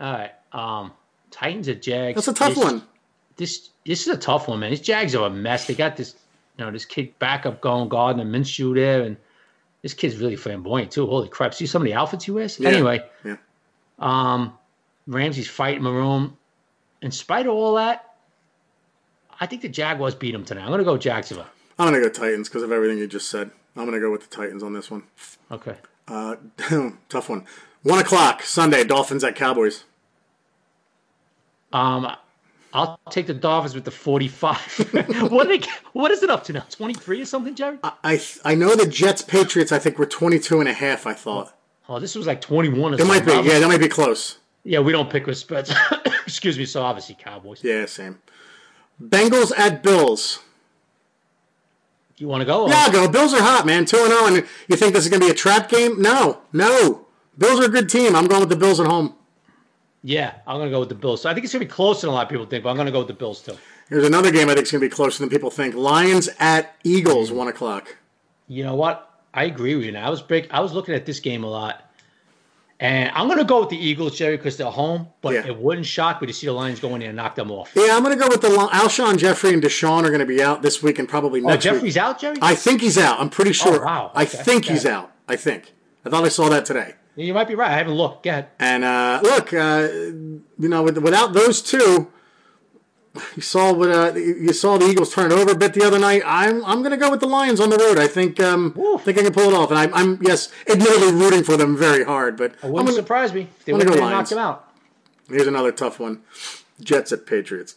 [0.00, 0.32] All right.
[0.52, 0.92] Um,
[1.30, 2.14] Titans at Jags.
[2.16, 2.82] That's a tough this, one.
[3.36, 4.70] This this is a tough one, man.
[4.70, 5.66] These Jags are a mess.
[5.66, 6.14] They got this,
[6.56, 9.16] you know, this kid backup going, Gardner Minshew there, and
[9.84, 11.06] this kid's really flamboyant too.
[11.06, 11.54] Holy crap!
[11.54, 12.58] See some of the outfits he wears.
[12.58, 12.70] Yeah.
[12.70, 13.36] Anyway, Yeah.
[14.00, 14.58] um,
[15.06, 16.32] Ramsey's fighting Marrone.
[17.02, 18.14] In spite of all that,
[19.38, 20.64] I think the Jaguars beat him tonight.
[20.64, 21.46] I'm gonna go Jacksonville.
[21.78, 23.50] I'm going to go Titans because of everything you just said.
[23.74, 25.02] I'm going to go with the Titans on this one.
[25.50, 25.74] Okay.
[26.06, 26.36] Uh,
[27.08, 27.46] tough one.
[27.82, 28.84] One o'clock Sunday.
[28.84, 29.82] Dolphins at Cowboys.
[31.72, 32.14] Um,
[32.74, 35.28] I'll take the Dolphins with the 45.
[35.30, 35.60] what they,
[35.92, 36.66] what is it up to now?
[36.70, 37.78] 23 or something, Jerry?
[37.82, 39.72] I I know the Jets Patriots.
[39.72, 41.06] I think were 22 and a half.
[41.06, 41.54] I thought
[41.88, 43.32] Oh, this was like 21 or it might be.
[43.32, 44.38] Yeah, that might be close.
[44.64, 45.72] Yeah, we don't pick with spreads.
[46.26, 46.64] Excuse me.
[46.64, 47.62] So obviously Cowboys.
[47.62, 48.20] Yeah, same.
[49.02, 50.40] Bengals at Bills.
[52.16, 52.68] You want to go?
[52.68, 53.08] Yeah, go.
[53.08, 53.84] Bills are hot, man.
[53.84, 54.36] Two and zero, and
[54.68, 56.00] you think this is going to be a trap game?
[56.00, 57.06] No, no.
[57.36, 58.14] Bills are a good team.
[58.14, 59.14] I'm going with the Bills at home.
[60.06, 61.22] Yeah, I'm gonna go with the Bills.
[61.22, 62.76] So I think it's gonna be closer than a lot of people think, but I'm
[62.76, 63.56] gonna go with the Bills too.
[63.88, 65.74] Here's another game I think is going to be closer than people think.
[65.74, 67.96] Lions at Eagles, one o'clock.
[68.48, 69.10] You know what?
[69.34, 69.92] I agree with you.
[69.92, 70.46] Now I was big.
[70.50, 71.82] I was looking at this game a lot,
[72.80, 75.08] and I'm gonna go with the Eagles, Jerry, because they're home.
[75.22, 75.46] But Yeah.
[75.46, 77.72] it wouldn't shock me to see the Lions go in there and knock them off.
[77.74, 80.42] Yeah, I'm going to go with the Alshon Jeffery and DeSean are going to be
[80.42, 81.74] out this week and probably Oh, next week.
[81.74, 82.36] Jeffery's out, Jerry.
[82.42, 83.20] I think he's out.
[83.20, 83.82] I'm pretty oh, sure.
[83.82, 84.10] Oh, wow.
[84.14, 84.38] I Okay.
[84.38, 85.12] think he's out.
[85.28, 85.72] I think.
[86.06, 86.94] I thought I saw that today.
[87.16, 87.70] You might be right.
[87.70, 88.26] I haven't looked.
[88.26, 88.48] Ahead.
[88.58, 92.10] And uh, look, uh, you know, with, without those two,
[93.36, 95.98] you saw what uh, you saw the Eagles turn it over a bit the other
[96.00, 96.22] night.
[96.26, 97.98] I'm I'm going to go with the Lions on the road.
[97.98, 98.98] I think um, Woo.
[98.98, 99.70] think I can pull it off.
[99.70, 102.36] And I'm, I'm yes, admittedly rooting for them very hard.
[102.36, 104.30] But It I'm wouldn't gonna- surprise me if they would have knocked Lions.
[104.30, 104.68] them out.
[105.28, 106.22] here's another tough one:
[106.80, 107.76] Jets at Patriots.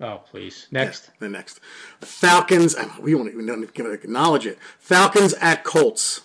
[0.00, 0.66] Oh, please.
[0.72, 1.10] Next.
[1.20, 1.60] The next,
[2.00, 2.74] Falcons.
[3.00, 4.58] We won't even acknowledge it.
[4.80, 6.22] Falcons at Colts.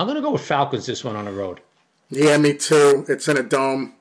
[0.00, 1.60] I'm gonna go with Falcons this one on the road.
[2.08, 3.04] Yeah, me too.
[3.06, 3.92] It's in a dome.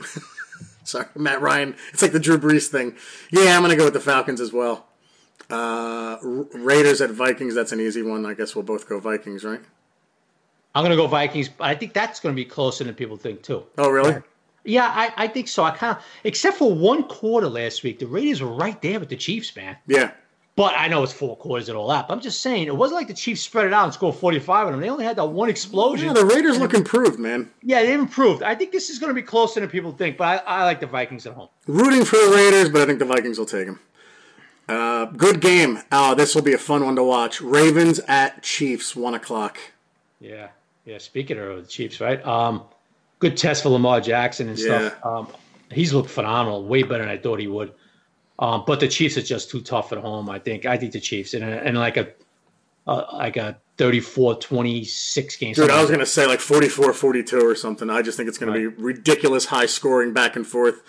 [0.84, 1.74] Sorry, Matt Ryan.
[1.92, 2.94] It's like the Drew Brees thing.
[3.32, 4.86] Yeah, I'm going to go with the Falcons as well.
[5.50, 7.56] Uh, Raiders at Vikings.
[7.56, 8.24] That's an easy one.
[8.24, 9.60] I guess we'll both go Vikings, right?
[10.76, 13.64] I'm gonna go Vikings, but I think that's gonna be closer than people think too.
[13.78, 14.22] Oh, really?
[14.64, 15.64] Yeah, I, I think so.
[15.64, 19.08] I kind of, except for one quarter last week, the Raiders were right there with
[19.08, 19.76] the Chiefs, man.
[19.88, 20.12] Yeah.
[20.58, 22.08] But I know it's four quarters and all that.
[22.08, 24.66] But I'm just saying, it wasn't like the Chiefs spread it out and scored 45
[24.66, 24.80] on them.
[24.80, 26.08] They only had that one explosion.
[26.08, 27.48] Yeah, the Raiders look improved, man.
[27.62, 28.42] Yeah, they improved.
[28.42, 30.80] I think this is going to be closer than people think, but I, I like
[30.80, 31.48] the Vikings at home.
[31.68, 33.78] Rooting for the Raiders, but I think the Vikings will take them.
[34.68, 35.78] Uh, good game.
[35.92, 37.40] Oh, this will be a fun one to watch.
[37.40, 39.58] Ravens at Chiefs, one o'clock.
[40.18, 40.48] Yeah,
[40.84, 40.98] yeah.
[40.98, 42.20] Speaking of the Chiefs, right?
[42.26, 42.64] Um,
[43.20, 44.98] good test for Lamar Jackson and stuff.
[45.04, 45.08] Yeah.
[45.08, 45.28] Um,
[45.70, 47.74] he's looked phenomenal, way better than I thought he would.
[48.38, 50.30] Um, but the Chiefs are just too tough at home.
[50.30, 50.66] I think.
[50.66, 52.08] I think the Chiefs and and like a
[52.86, 55.54] uh, like a 34-26 game.
[55.54, 57.90] Dude, I was like to say like 44 42 or something.
[57.90, 60.82] I just think it's going to be ridiculous high scoring back and forth.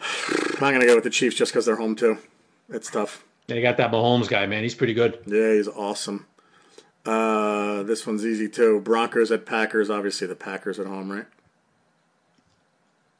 [0.00, 2.18] I'm going to go with the Chiefs just because they're home, too.
[2.68, 3.24] It's tough.
[3.46, 4.62] They got that Mahomes guy, man.
[4.62, 5.20] He's pretty good.
[5.26, 6.26] Yeah, he's awesome.
[7.06, 8.80] Uh, this one's easy, too.
[8.80, 9.88] Broncos at Packers.
[9.88, 11.26] Obviously, the Packers at home, right?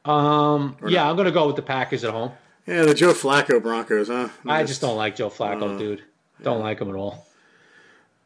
[0.05, 2.31] Um, yeah, I'm gonna go with the Packers at home.
[2.65, 4.29] Yeah, the Joe Flacco Broncos, huh?
[4.45, 6.03] I just don't like Joe Flacco, dude.
[6.43, 7.25] Don't like him at all.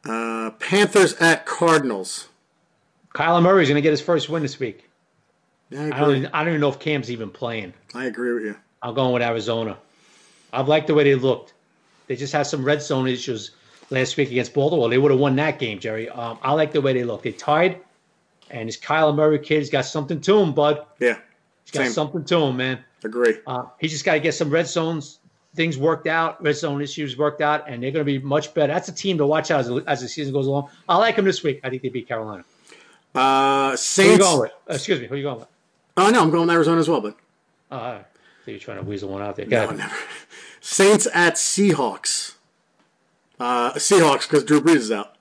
[0.05, 2.27] Uh, Panthers at Cardinals.
[3.13, 4.89] Kyler Murray's gonna get his first win this week.
[5.69, 6.15] Yeah, I I don't.
[6.17, 7.73] Even, I don't even know if Cam's even playing.
[7.93, 8.55] I agree with you.
[8.81, 9.77] I'm going with Arizona.
[10.51, 11.53] I've liked the way they looked.
[12.07, 13.51] They just had some red zone issues
[13.89, 14.89] last week against Baltimore.
[14.89, 16.09] They would have won that game, Jerry.
[16.09, 17.23] Um, I like the way they look.
[17.23, 17.79] They tied,
[18.51, 20.85] and this Kyler Murray kid's got something to him, bud.
[20.99, 21.17] Yeah,
[21.63, 21.91] He's got Same.
[21.91, 22.83] something to him, man.
[23.05, 23.37] Agree.
[23.47, 25.19] Uh, he just got to get some red zones
[25.55, 28.73] things worked out, red zone issues worked out, and they're going to be much better.
[28.73, 30.69] That's a team to watch out as, as the season goes along.
[30.89, 31.59] I like them this week.
[31.63, 32.43] I think they beat Carolina.
[33.13, 34.17] Uh, Who you Saints.
[34.17, 34.51] going with?
[34.69, 35.05] Uh, excuse me.
[35.07, 35.47] Who you going with?
[35.95, 37.15] Oh, no, I'm going Arizona as well, but
[37.71, 37.95] Uh, I
[38.45, 39.45] think you're trying to weasel one out there.
[39.45, 39.77] Go no, ahead.
[39.77, 39.95] never.
[40.59, 42.33] Saints at Seahawks.
[43.39, 45.15] Uh, Seahawks because Drew Brees is out.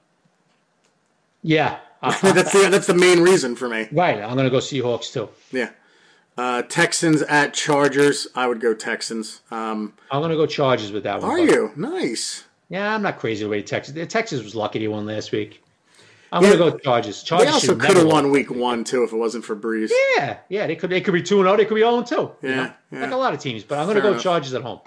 [1.42, 2.20] Yeah, that's
[2.52, 3.88] the that's the main reason for me.
[3.90, 4.22] Right.
[4.22, 5.28] I'm going to go Seahawks too.
[5.50, 5.70] Yeah.
[6.38, 8.26] Uh, Texans at Chargers.
[8.34, 9.42] I would go Texans.
[9.50, 11.30] Um, I'm going to go Chargers with that one.
[11.30, 12.44] are but- you nice?
[12.68, 13.94] Yeah, I'm not crazy the way Texas.
[14.08, 15.62] Texas was lucky they won last week.
[16.32, 16.56] I'm Yeah.
[16.56, 17.22] going to go Chargers.
[17.22, 19.90] They Chargers also could have won Week One too if it wasn't for Brees.
[20.16, 20.88] Yeah, yeah, they could.
[20.88, 21.58] They could be two and zero.
[21.58, 22.14] They could be zero and two.
[22.40, 22.72] you Yeah, know?
[22.92, 23.00] yeah.
[23.02, 23.62] like a lot of teams.
[23.64, 24.22] But I'm going to Fair go enough.
[24.22, 24.80] Chargers at home.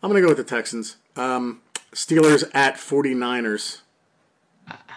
[0.00, 0.96] I'm gonna go with the Texans.
[1.16, 1.62] Um,
[1.92, 3.80] Steelers at 49ers.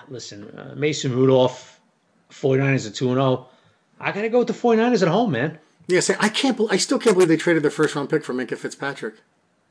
[0.10, 1.80] Listen, uh, Mason Rudolph,
[2.32, 3.48] 49ers at two and zero.
[4.00, 5.58] I got to go with the 49ers at home, man.
[5.90, 6.60] Yeah, say, I can't.
[6.70, 9.16] I still can't believe they traded their first round pick for Minkah Fitzpatrick.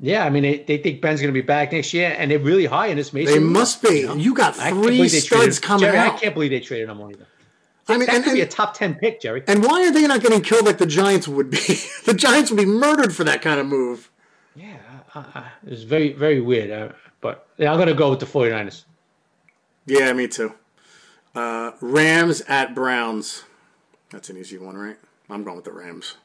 [0.01, 2.41] Yeah, I mean they, they think Ben's going to be back next year, and they're
[2.41, 3.35] really high in this Mason.
[3.35, 4.03] They must be.
[4.03, 4.15] know?
[4.15, 6.15] You got three studs coming Jerry, out.
[6.15, 7.27] I can't believe they traded him on either.
[7.87, 9.45] I mean, That and, could be a top ten pick, Jerry.
[9.47, 11.59] and why are they not getting killed like the Giants would be?
[12.05, 14.11] the Giants would be murdered for that kind of move.
[14.57, 14.77] Yeah,
[15.15, 16.71] I, I, it was very very weird.
[16.71, 18.85] Uh, but yeah, I'm going to go with the 49ers.
[19.87, 20.53] Yeah, me too.
[21.35, 23.45] Uh, Rams at Browns.
[24.11, 24.97] That's an easy one, right?
[25.31, 26.17] I'm going with the Rams.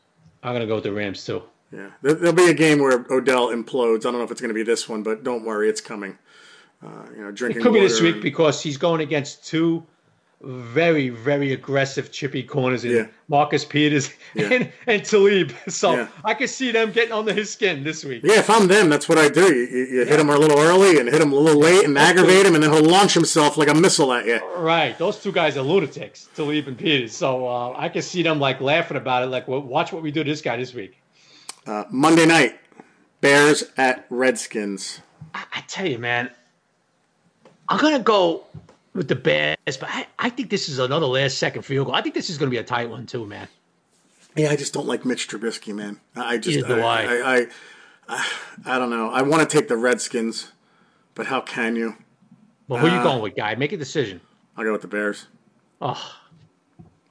[0.41, 1.43] I'm going to go with the Rams too.
[1.71, 3.99] Yeah, there, there'll be a game where Odell implodes.
[3.99, 6.17] I don't know if it's going to be this one, but don't worry, it's coming.
[6.85, 9.83] Uh, you know, drinking It could be this week and- because he's going against two
[10.45, 13.07] very, very aggressive chippy corners in Yeah.
[13.29, 14.49] Marcus Peters Yeah.
[14.53, 15.53] and, and Talib.
[15.69, 16.07] So Yeah.
[16.25, 18.21] I can see them getting under his skin this week.
[18.23, 19.53] Yeah, if I'm them, that's what I do.
[19.55, 21.97] You, you, you hit him a little early and hit him a little late and
[21.97, 24.39] aggravate him, and then he'll launch himself like a missile at you.
[24.57, 24.97] Right.
[24.97, 27.15] Those two guys are lunatics, Talib and Peters.
[27.15, 29.27] So uh, I can see them like laughing about it.
[29.27, 30.99] Like, well, watch what we do to this guy this week.
[31.65, 32.59] Uh, Monday night,
[33.21, 34.99] Bears at Redskins.
[35.33, 36.29] I, I tell you, man,
[37.69, 38.43] I'm going to go
[38.93, 41.95] with the Bears, but I, I think this is another last second field goal.
[41.95, 43.47] I think this is going to be a tight one, too, man.
[44.35, 45.99] Yeah, I just don't like Mitch Trubisky, man.
[46.15, 47.33] I just, I, I.
[47.35, 47.47] I,
[48.09, 48.31] I,
[48.65, 49.09] I don't know.
[49.09, 50.51] I want to take the Redskins,
[51.15, 51.95] but how can you?
[52.67, 53.55] Well, who are you Uh, going with, guy?
[53.55, 54.21] Make a decision.
[54.57, 55.27] I'll go with the Bears.
[55.81, 56.15] Oh,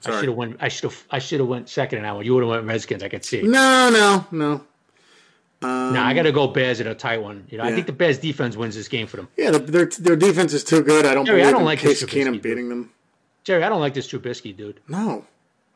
[0.05, 0.57] I should have went.
[0.61, 1.05] I should have.
[1.11, 2.24] I should have went second in that one.
[2.24, 3.03] You would have went Redskins.
[3.03, 3.43] I could see.
[3.43, 4.64] No, no, no.
[5.63, 7.47] No, I got to go Bears in a tight one.
[7.51, 9.29] You know, I think the Bears defense wins this game for them.
[9.37, 11.07] Yeah, their their defense is too good.
[11.07, 12.43] I don't Jerry, I don't like Case Keenum dude.
[12.43, 12.91] beating them.
[13.45, 14.81] Jerry, I don't like this Trubisky dude.
[14.89, 15.25] No,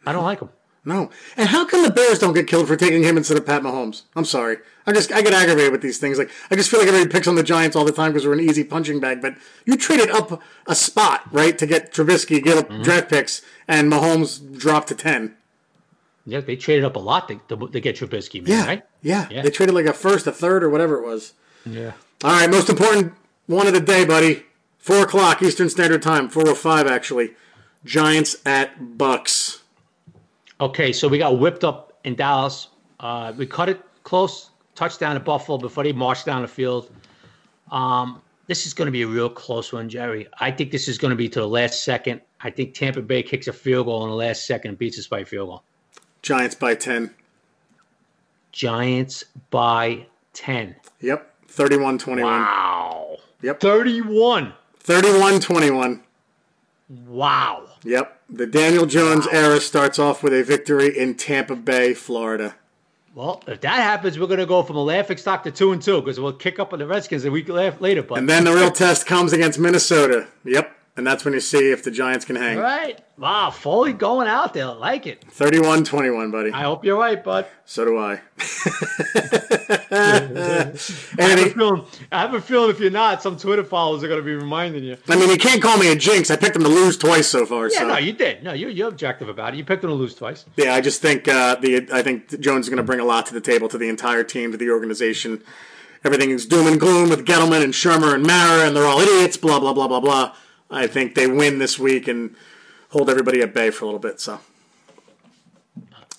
[0.04, 0.50] I don't like him.
[0.84, 1.10] no.
[1.36, 4.02] And how come the Bears don't get killed for taking him instead of Pat Mahomes?
[4.14, 4.58] I'm sorry.
[4.86, 6.16] I just I get aggravated with these things.
[6.18, 8.34] Like I just feel like everybody picks on the Giants all the time because we're
[8.34, 9.20] an easy punching bag.
[9.20, 9.34] But
[9.64, 12.78] you traded up a spot right to get Trubisky, get Mm-hmm.
[12.80, 15.35] up draft picks, and Mahomes dropped to ten.
[16.26, 18.50] Yeah, they traded up a lot to, to, to get Trubisky, man.
[18.50, 18.82] Yeah, Right?
[19.02, 19.42] yeah, Yeah.
[19.42, 21.34] They traded like a first, a third, or whatever it was.
[21.64, 21.92] Yeah.
[22.24, 23.14] All right, most important
[23.46, 24.44] one of the day, buddy.
[24.78, 26.28] Four o'clock Eastern Standard Time.
[26.28, 27.30] Four o five actually.
[27.84, 29.60] Giants at Bucs.
[30.60, 32.68] Okay, so we got whipped up in Dallas.
[32.98, 36.90] Uh, we cut it close, touchdown at Buffalo before they marched down the field.
[37.70, 40.26] Um, this is going to be a real close one, Jerry.
[40.40, 42.20] I think this is going to be to the last second.
[42.40, 45.06] I think Tampa Bay kicks a field goal in the last second and beats us
[45.06, 45.62] by a field goal.
[46.26, 47.14] Giants by ten.
[48.50, 50.74] Giants by 10.
[51.00, 51.32] Yep.
[51.46, 52.22] 31-21.
[52.24, 53.18] Wow.
[53.42, 53.60] Yep.
[53.60, 54.52] 31.
[54.82, 56.00] 31-21.
[57.06, 57.68] Wow.
[57.84, 58.20] Yep.
[58.28, 62.56] The Daniel Jones era starts off with a victory in Tampa Bay, Florida.
[63.14, 65.80] Well, if that happens, we're going to go from a laughing stock to 2 and
[65.80, 68.02] 2 because we'll kick up on the Redskins a week later.
[68.02, 70.26] But And then the real test comes against Minnesota.
[70.44, 70.75] Yep.
[70.96, 72.56] And that's when you see if the Giants can hang.
[72.56, 72.98] All right.
[73.18, 73.50] Wow.
[73.50, 74.66] Foley going out there.
[74.66, 75.26] Like it.
[75.28, 76.50] 31-21, buddy.
[76.52, 77.46] I hope you're right, bud.
[77.66, 78.12] So do I.
[79.92, 80.72] I
[81.18, 84.20] have, a feeling, I have a feeling if you're not, some Twitter followers are going
[84.20, 84.96] to be reminding you.
[85.06, 86.30] I mean, you can't call me a jinx.
[86.30, 87.68] I picked them to lose twice so far.
[87.70, 87.88] Yeah, so.
[87.88, 88.42] no, you did.
[88.42, 89.58] No, you, you're objective about it.
[89.58, 90.46] You picked them to lose twice.
[90.56, 93.26] Yeah, I just think uh, the I think Jones is going to bring a lot
[93.26, 95.42] to the table to the entire team, to the organization.
[96.04, 99.36] Everything is doom and gloom with Gettleman and Shurmur and Mara, and they're all idiots.
[99.36, 100.34] Blah blah blah blah blah.
[100.70, 102.34] I think they win this week and
[102.90, 104.20] hold everybody at bay for a little bit.
[104.20, 104.40] So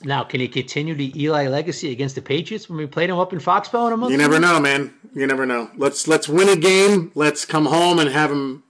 [0.03, 3.33] Now, can he continue the Eli legacy against the Patriots when we played him up
[3.33, 4.11] in Foxborough in a month?
[4.11, 4.93] you never know, man.
[5.13, 5.69] You never know.
[5.75, 7.11] Let's let's win a game.
[7.15, 8.63] Let's come home and have them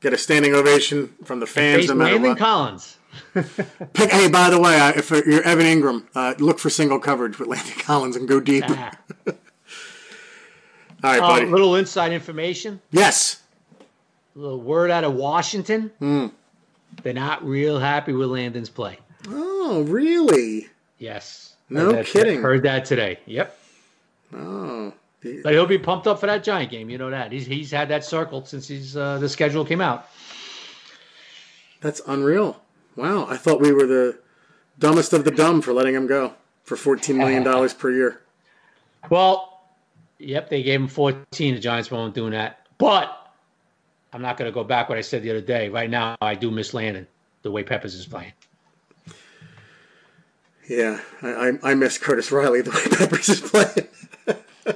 [0.00, 2.38] get a standing ovation from the fans, no matter Landon what.
[2.38, 2.96] Collins.
[3.92, 7.38] Pick, hey, by the way, uh, if you're Evan Engram, uh, look for single coverage
[7.38, 8.64] with Landon Collins and go deep.
[8.68, 8.74] All
[11.02, 11.46] right, Uh, buddy.
[11.46, 12.80] little inside information.
[12.90, 13.39] yes.
[14.34, 15.90] Little word out of Washington.
[15.98, 16.26] Hmm.
[17.02, 18.98] They're not real happy with Landon's play.
[19.28, 20.68] Oh, really?
[20.98, 21.54] Yes.
[21.68, 22.40] No Heard that- kidding.
[22.42, 23.18] Heard that today.
[23.26, 23.58] Yep.
[24.34, 24.92] Oh.
[25.42, 26.88] But he'll be pumped up for that Giant game.
[26.88, 27.30] You know that.
[27.30, 30.08] He's, he's had that circled since he's uh, the schedule came out.
[31.80, 32.60] That's unreal.
[32.96, 34.18] Wow, I thought we were the
[34.78, 38.20] dumbest of the dumb for letting him go for $14 million per year.
[39.08, 39.62] Well,
[40.18, 41.54] yep, they gave him 14.
[41.54, 42.66] The Giants won't doing that.
[42.76, 43.19] But
[44.12, 45.68] I'm not going to go back what I said the other day.
[45.68, 47.06] Right now, I do miss Landon
[47.42, 48.32] the way Peppers is playing.
[50.68, 53.88] Yeah, I, I, I miss Curtis Riley the way Peppers is playing.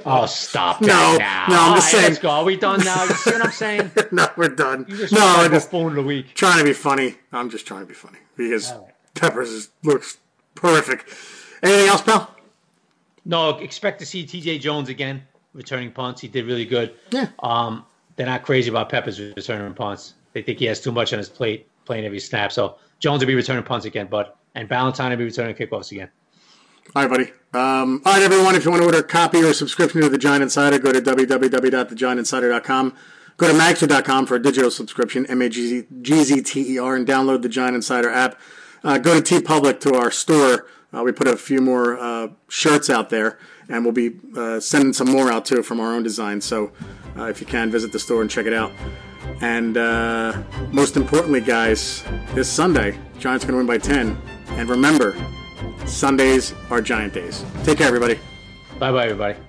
[0.03, 1.45] Oh, stop No, now.
[1.47, 2.29] no, I'm just right, saying- Let's go.
[2.29, 3.03] Are we done now?
[3.05, 3.91] You see what I'm saying?
[4.11, 4.85] no, we're done.
[4.89, 6.33] You just No, I'm just phone of the week.
[6.33, 7.15] trying to be funny.
[7.31, 8.93] I'm just trying to be funny because right.
[9.13, 10.17] Peppers is, looks
[10.59, 11.07] horrific.
[11.63, 12.35] Anything else, pal?
[13.23, 14.57] No, expect to see T.J.
[14.57, 15.21] Jones again
[15.53, 16.19] returning punts.
[16.19, 16.93] He did really good.
[17.11, 17.27] Yeah.
[17.39, 17.85] Um,
[18.15, 20.13] they're not crazy about Peppers returning punts.
[20.33, 22.51] They think he has too much on his plate playing every snap.
[22.51, 26.09] So Jones will be returning punts again, but and Ballentine will be returning kickoffs again.
[26.95, 27.31] All right, buddy.
[27.53, 28.55] Um, all right, everyone.
[28.55, 30.91] If you want to order a copy or a subscription to The Giant Insider, go
[30.91, 32.93] to www.thegiantinsider.com.
[33.37, 38.39] Go to magzter.com for a digital subscription, M-A-G-Z-T-E-R, and download the Giant Insider app.
[38.83, 40.67] Uh, go to TeePublic to our store.
[40.93, 43.37] Uh, we put a few more uh, shirts out there,
[43.69, 46.41] and we'll be uh, sending some more out too from our own design.
[46.41, 46.71] So
[47.17, 48.71] uh, if you can, visit the store and check it out.
[49.41, 50.41] And uh,
[50.71, 52.03] most importantly, guys,
[52.33, 54.17] this Sunday, Giants going to win by 10.
[54.49, 55.15] And remember,
[55.85, 57.43] Sundays are Giant days.
[57.63, 58.19] Take care, everybody.
[58.79, 59.44] Bye bye, everybody.